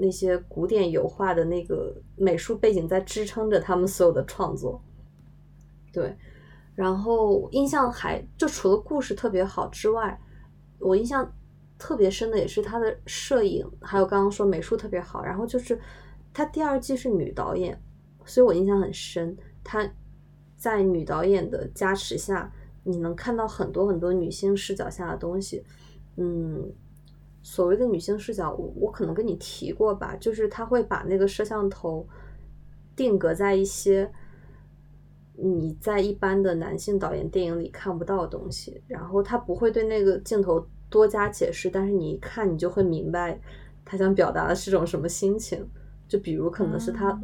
[0.00, 4.82] 那些古典油画的那个美术背景在支撑着他们所有的创作，
[5.92, 6.16] 对。
[6.74, 10.18] 然后印象还就除了故事特别好之外，
[10.78, 11.30] 我印象
[11.76, 15.22] 特别深的也是他的摄影，还有刚刚说美术特别好。
[15.22, 15.78] 然后就是
[16.32, 17.78] 他第二季是女导演，
[18.24, 19.36] 所以我印象很深。
[19.62, 19.86] 他
[20.56, 22.50] 在女导演的加持下，
[22.84, 25.62] 你能看到很多很多女性视角下的东西，
[26.16, 26.72] 嗯。
[27.42, 32.06] 所谓的女性视角，我我可能跟你提过吧，就是他会把那个摄像头
[32.94, 34.12] 定格在一些
[35.36, 43.40] 你在一般的男性导演电影里看不到的东西，然后他不会对那个镜头多加解释，但是你一看你就会明白
[43.86, 45.66] 他想表达的是种什么心情。
[46.06, 47.18] 就比如可能是他，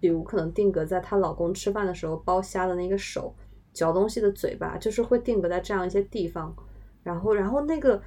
[0.00, 3.34] 比如可能定格在她老公吃饭的时候剥虾的那个手，
[3.74, 6.56] 嚼东西的嘴巴，就是会定格在这样一些地方，
[7.02, 8.00] 然后然后那个。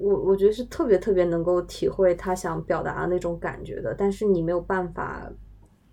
[0.00, 5.28] 我我觉得是特别特别能够体会他想表达的那种感觉的，但是你没有办法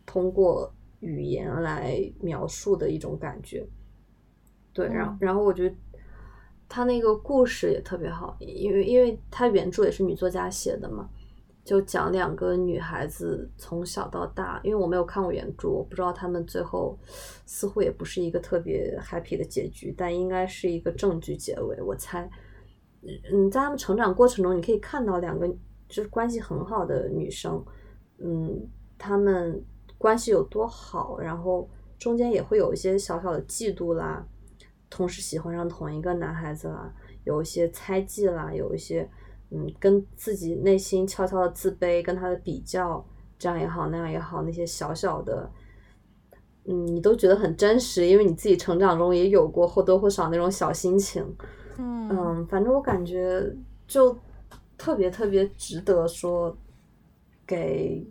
[0.06, 3.68] 通过语言来描述的一种感觉。
[4.72, 5.76] 对，然后然后我觉得
[6.70, 11.10] 他那个故事也特别好，因为因为他原著也是女作家写的嘛，
[11.64, 16.96] 就讲两个女孩子从小到大，因为我没有看过原著，我不知道他们最后
[17.48, 22.30] 似乎也不是一个特别 happy 的结局，但应该是一个正剧结尾，我猜。
[23.32, 25.48] 嗯，在他们成长过程中，你可以看到两个
[25.88, 27.64] 就是关系很好的女生，
[28.18, 29.64] 嗯，她们
[29.98, 34.26] 关系有多好，然后中间也会有一些小小的嫉妒啦，
[34.90, 36.92] 同时喜欢上同一个男孩子啦，
[37.26, 39.08] 有一些猜忌啦，有一些
[39.52, 43.06] 嗯，跟自己内心悄悄的自卑，跟他的比较，
[43.38, 45.48] 这样也好，那样也好，那些小小的，
[46.66, 51.24] 嗯，你都觉得很真实，因为你自己成长中也有过或多或少那种小心情。
[51.78, 53.56] 嗯，反正我感觉
[53.88, 54.18] 就
[54.78, 56.56] 特别特别值得说
[57.46, 58.06] 给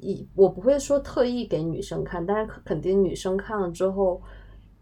[0.00, 4.20] 一，我不会说特意给女生看，但是肯定女生看了之后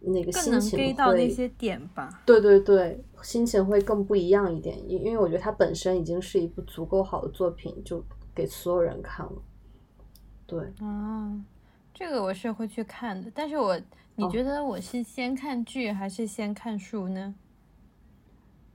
[0.01, 2.23] 那个心情会到那些点吧。
[2.27, 9.33] 对对对，心情会更不一样一点，因因为我觉得它本身已经是一部足够好的作品，就给所有人看了。
[10.47, 11.33] 对啊，
[11.95, 13.81] 这个我是会去看的，但是我
[14.17, 17.35] 你觉得我是先看剧还是先看书呢？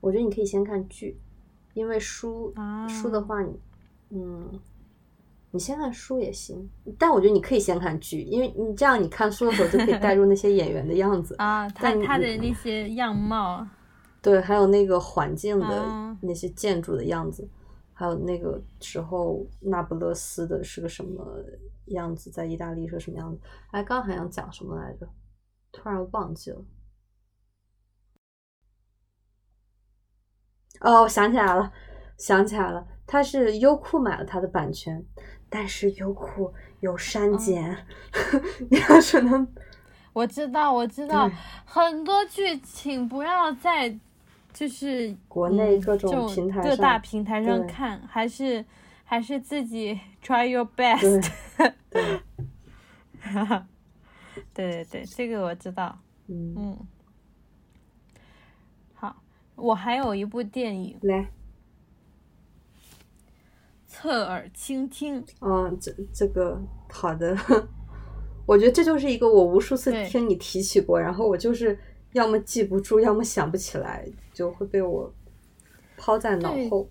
[0.01, 1.19] 我觉得你可以先看剧，
[1.73, 2.53] 因为书
[2.87, 3.59] 书的话，你
[4.11, 4.59] 嗯，
[5.51, 6.69] 你先看书也行。
[6.97, 13.67] 但我觉得你可以先看剧，因为你这样你看书的时候就可以带入那些演员的样子 啊，他他的那些样貌，
[14.21, 17.47] 对，还有那个环境的那些建筑的样子，
[17.93, 21.25] 还有那个时候那不勒斯的是个什么
[21.87, 23.41] 样子，在意大利是什么样子？
[23.71, 25.07] 哎，刚刚还想讲什么来着？
[25.71, 26.61] 突然忘记了。
[30.81, 31.71] 哦，我想起来了，
[32.17, 35.03] 想起来了，他是优酷买了他的版权，
[35.49, 37.85] 但是优酷有删减，
[38.69, 39.47] 你要是能，
[40.13, 41.29] 我知道，我知道，
[41.65, 43.97] 很多剧请不要在
[44.53, 48.63] 就是国内各种平台各大平台上看，还是
[49.03, 51.29] 还是自己 try your best，
[51.89, 52.21] 对，
[54.53, 56.55] 对 对对，这个我知道，嗯。
[56.57, 56.87] 嗯。
[59.61, 61.29] 我还有一部电影，来，
[63.87, 65.23] 侧耳倾听。
[65.41, 67.37] 嗯，这这个好的，
[68.47, 71.77] 我觉得这就是一个我无数次听你提起过，然后我就是
[72.13, 75.13] 要么记不住，要么想不起来，就会被我
[75.97, 76.89] 抛在脑后。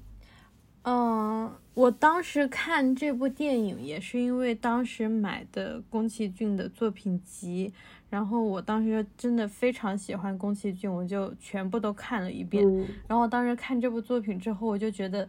[0.82, 7.72] 嗯，我当时看这部电影也是因为当时买的宫崎骏的作品集。
[8.10, 12.66] 然后我当时真的非常喜欢宫崎骏，我就全部都看了一遍。
[13.06, 15.28] 然后我当时看这部作品之后，我就觉得，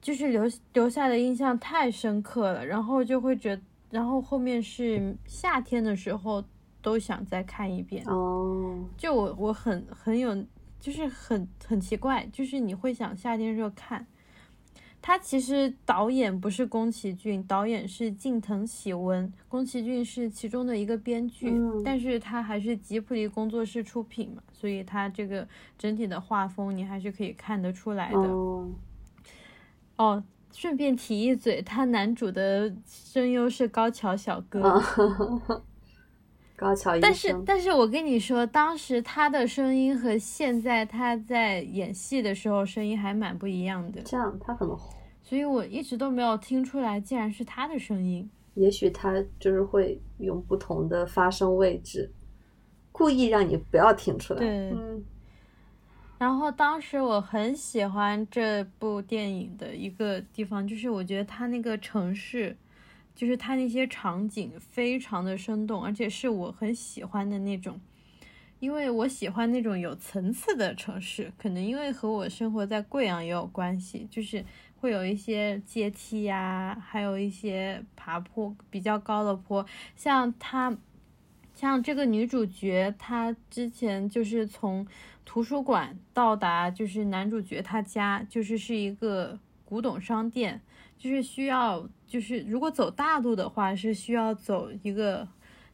[0.00, 2.64] 就是留留下的印象太深刻了。
[2.64, 6.42] 然后就会觉，然后后面是夏天的时候
[6.80, 8.02] 都想再看一遍。
[8.06, 10.34] 哦，就我我很很有，
[10.80, 14.06] 就是很很奇怪，就是你会想夏天时候看。
[15.02, 21.52] 他其实导演不是宫崎骏，导演是近藤喜文，宫崎骏是其中的一个编剧，
[21.84, 25.46] 但是他还是吉卜力工作室出品嘛，所以他这个
[25.76, 28.18] 整体的画风你还是可以看得出来的。
[29.96, 30.22] 哦，
[30.52, 34.80] 顺便提一嘴，他男主的声优是高桥小哥。
[36.62, 37.02] 高桥医生。
[37.02, 44.00] 但是，但是我跟你说，当时他的声音和现在他在演戏的时候声音还蛮不一样的。
[44.02, 44.78] 这样，他可能，
[45.22, 48.30] 所以我一直都没有听出来，竟然是他的声音。
[48.54, 52.12] 也许他就是会用不同的发声位置，
[52.92, 54.40] 故意让你不要听出来。
[54.40, 55.04] 对，嗯。
[56.18, 62.56] 然后当时我很喜欢这部电影的一个地方，就是我觉得他那个城市，
[63.14, 67.80] 就是它那些场景非常的生动，而且是我很喜欢的那种。
[68.60, 74.44] 因为我喜欢那种有层次的城市，可能因为和我生活在贵阳也有关系，就是
[74.80, 80.76] 会有一些阶梯呀，还有一些爬坡比较高的坡，像它，
[81.54, 84.86] 像这个女主角，她之前就是从。
[85.24, 90.60] 图书馆到达就是男主角他家，就是是一个古董商店，
[91.02, 95.26] 就是需要就是如果走大路的话是需要走一个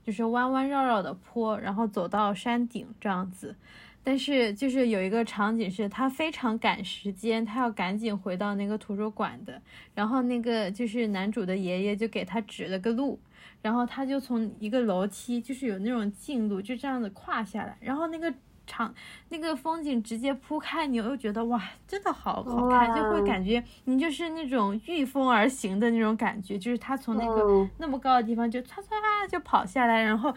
[0.03, 3.55] 就是弯弯绕绕的坡，然后走到山顶这样子。
[4.03, 9.61] 但是就是有一个场景是他非常赶时间，他要赶紧回到那个图书馆的，
[9.95, 13.21] 然后那个就是男主的爷爷就给他指了个路，
[13.61, 18.33] 然后他就从一个楼梯就是有那种近路就这样子跨下来，然后那个。
[18.69, 18.95] 场
[19.31, 30.33] 那个风景直接铺开，你又觉得哇，真的好好看，就会感觉你就是那种御风而行的那种感觉，就是他从那个那么高的地方就唰唰就跑下来，然后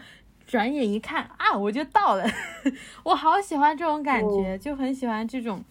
[0.46, 2.24] 转眼一看啊，我就到了，
[3.04, 5.62] 我好喜欢这种感觉，就很喜欢这种，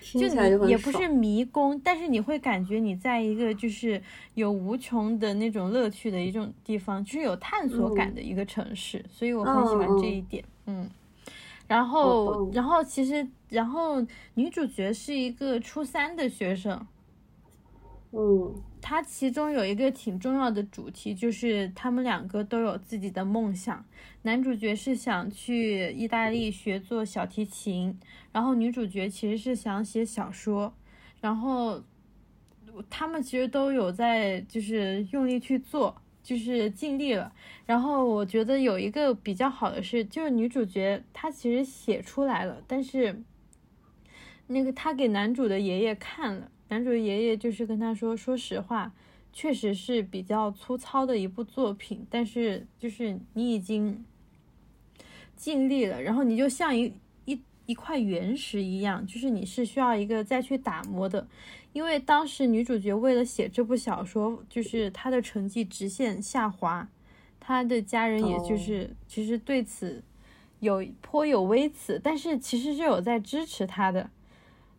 [0.00, 4.00] 就你也不是迷宫，但是你会感觉你在一个就是
[4.34, 10.88] 有无穷的那种乐趣的一种地方，就是有探索感的一个城市，所以我很喜欢这一点，嗯。
[11.66, 14.04] 然后，然后其实，然后
[14.34, 16.86] 女主角是一个初三的学生，
[18.10, 23.84] 嗯，她其中有一个挺重要的主题，就是他们两个都有自己的梦想。
[24.22, 27.98] 男主角是想去意大利学做小提琴，
[28.32, 30.72] 然后女主角其实是想写小说，
[31.20, 31.82] 然后
[32.90, 35.96] 他们其实都有在就是用力去做。
[36.22, 37.32] 就是尽力了，
[37.66, 43.22] 然后我觉得有一个比较好的是，就是女主角她其实写出来了，但是
[44.46, 48.92] 那个她给男主的爷爷看了，男主爷爷就是跟他说，说实话，
[49.32, 54.04] 确实是比较粗糙的一部作品，但是就是你已经
[55.34, 56.92] 尽力了，然后你就像一
[57.72, 61.26] 一一块原石一样，就是你是需要一个再去打磨的。
[61.72, 66.86] 因为当时女主角为了写这部小说，就是她的成绩直线下滑，
[67.40, 70.04] 她的家人也就是其实对此
[70.60, 74.10] 有颇有微词，但是其实是有在支持她的。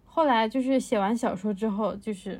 [0.05, 2.39] 后来就是写完小说之后，就是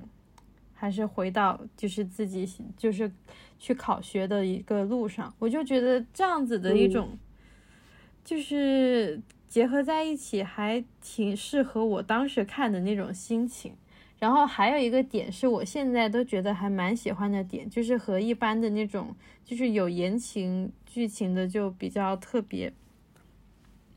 [0.76, 2.48] 还是回到就是自己
[2.78, 3.12] 就是
[3.58, 7.18] 去考学的一个路上，我就觉得这样子的一种
[8.24, 9.20] 就是
[9.54, 13.76] 结合在一起，还挺适合我当时看的那种心情。
[14.18, 22.74] 然后还有一个点是我现在都觉得还蛮喜欢的点，就是和一般的那种就是有言情剧情的就比较特别，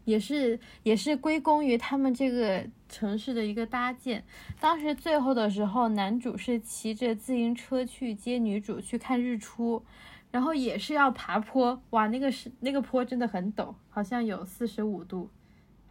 [0.04, 4.22] 也是也是归功于他们这个城市的一个搭建。
[4.60, 9.82] 当时最后的时候，男主是骑着自行车去接女主去看日出，
[10.30, 15.30] 然后也是要爬坡，哇，那个是那个坡真的很陡，好像有四十五度。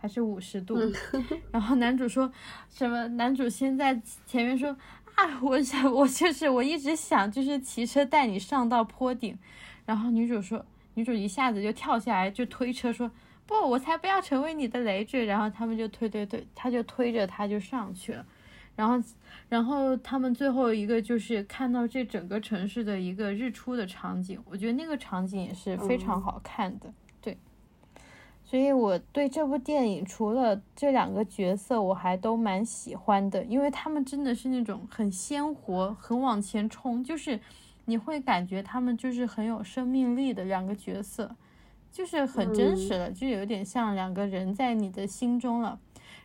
[0.06, 0.78] 还是五十度，
[1.52, 2.32] 然后男主说
[2.70, 3.08] 什么？
[3.08, 4.70] 男主先在前面说
[5.16, 9.36] 啊，我想我就是我一直想就是骑车带你上到坡顶，
[9.84, 13.10] 然后女主说，女主一下子就跳下来就推车说
[13.48, 18.24] 不，我才不要成为你的累赘，然后他们就推推推，他就推着他就上去了，
[18.76, 19.04] 然后
[19.50, 26.94] 然后他们最后一个就是看到这整个城市的一个日出的场景，我觉得那个场景也是非常好看的。
[28.56, 37.38] 所以我对这部电影除了这两个角色，我还都蛮喜欢的，因为他们真的是那种很鲜活、很往前冲，就是
[37.84, 41.36] 你会感觉他们就是很有生命力的两个角色，
[41.92, 45.78] 就是很真实了，就有点像两个人在你的心中了。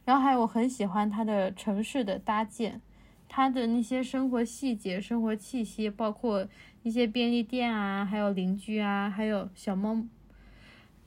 [0.05, 2.81] 然后还有我很喜欢他的城市的搭建，
[3.29, 6.47] 他的那些生活细节、生活气息，包括
[6.85, 10.05] 一些便利店啊，还有邻居啊，还有小猫。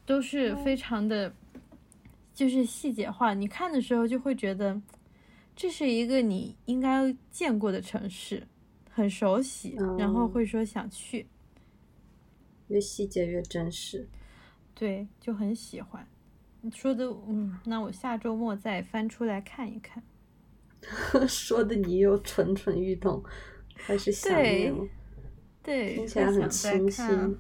[0.05, 1.33] 都是非常的，
[2.33, 3.33] 就是细节化。
[3.33, 4.81] 你看的时候就会觉得，
[5.55, 8.47] 这是一个你应该见过的城市，
[8.89, 11.27] 很熟悉，然后会说想去。
[12.69, 14.07] 越细节越真实，
[14.73, 16.07] 对，就很喜欢。
[16.61, 20.01] 你说的，嗯，那我下周末再翻出来看一看。
[21.27, 23.23] 说的你又蠢蠢欲动，
[23.75, 24.33] 还是想。
[25.61, 27.37] 对，听起来很清新。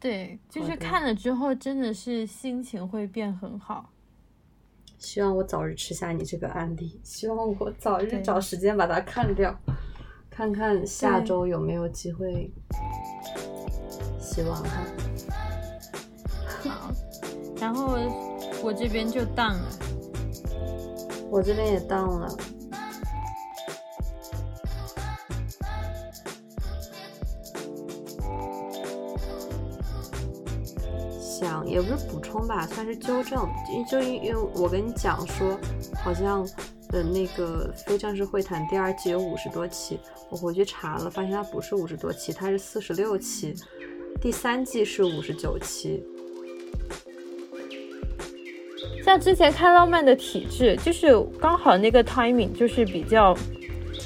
[0.00, 3.92] 对，就是看了之后真的是心情会变很好。
[4.98, 9.54] 希望我早日吃下你这个案例， 希望我早日找时间把它看掉，
[10.30, 12.50] 看看下周有没有机会。
[14.20, 14.86] 希望哈，
[16.60, 16.92] 好，
[17.60, 17.98] 然后
[18.62, 19.68] 我这边就当了。
[21.30, 22.28] 我这边也当了。
[31.70, 35.56] 也不是补充吧，算是纠正，因就因因为我跟你讲说，
[36.02, 36.46] 好像
[36.92, 39.98] 呃那个非正式会谈第二季有五十多期，
[40.30, 43.54] 我回去查了，发现它不是五十多期，它是四十六期，
[44.20, 46.02] 第三季是五十九期。
[49.02, 53.36] 像之前看《浪漫的体质》，就是刚好那个 timing 就是比较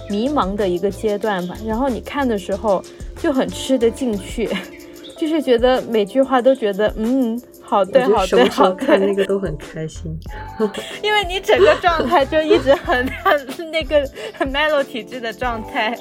[0.08, 1.56] 迷茫的一个阶段吧。
[1.66, 2.82] 然后你看的时候
[3.20, 4.48] 就很吃得进去，
[5.18, 8.86] 就是觉得每句话都觉得嗯，好对，好对，好对。
[8.86, 10.16] 看那个都很开心。
[11.02, 14.08] 因为你整个状态就一直很很那个
[14.38, 15.98] 很 mellow 体质的状态。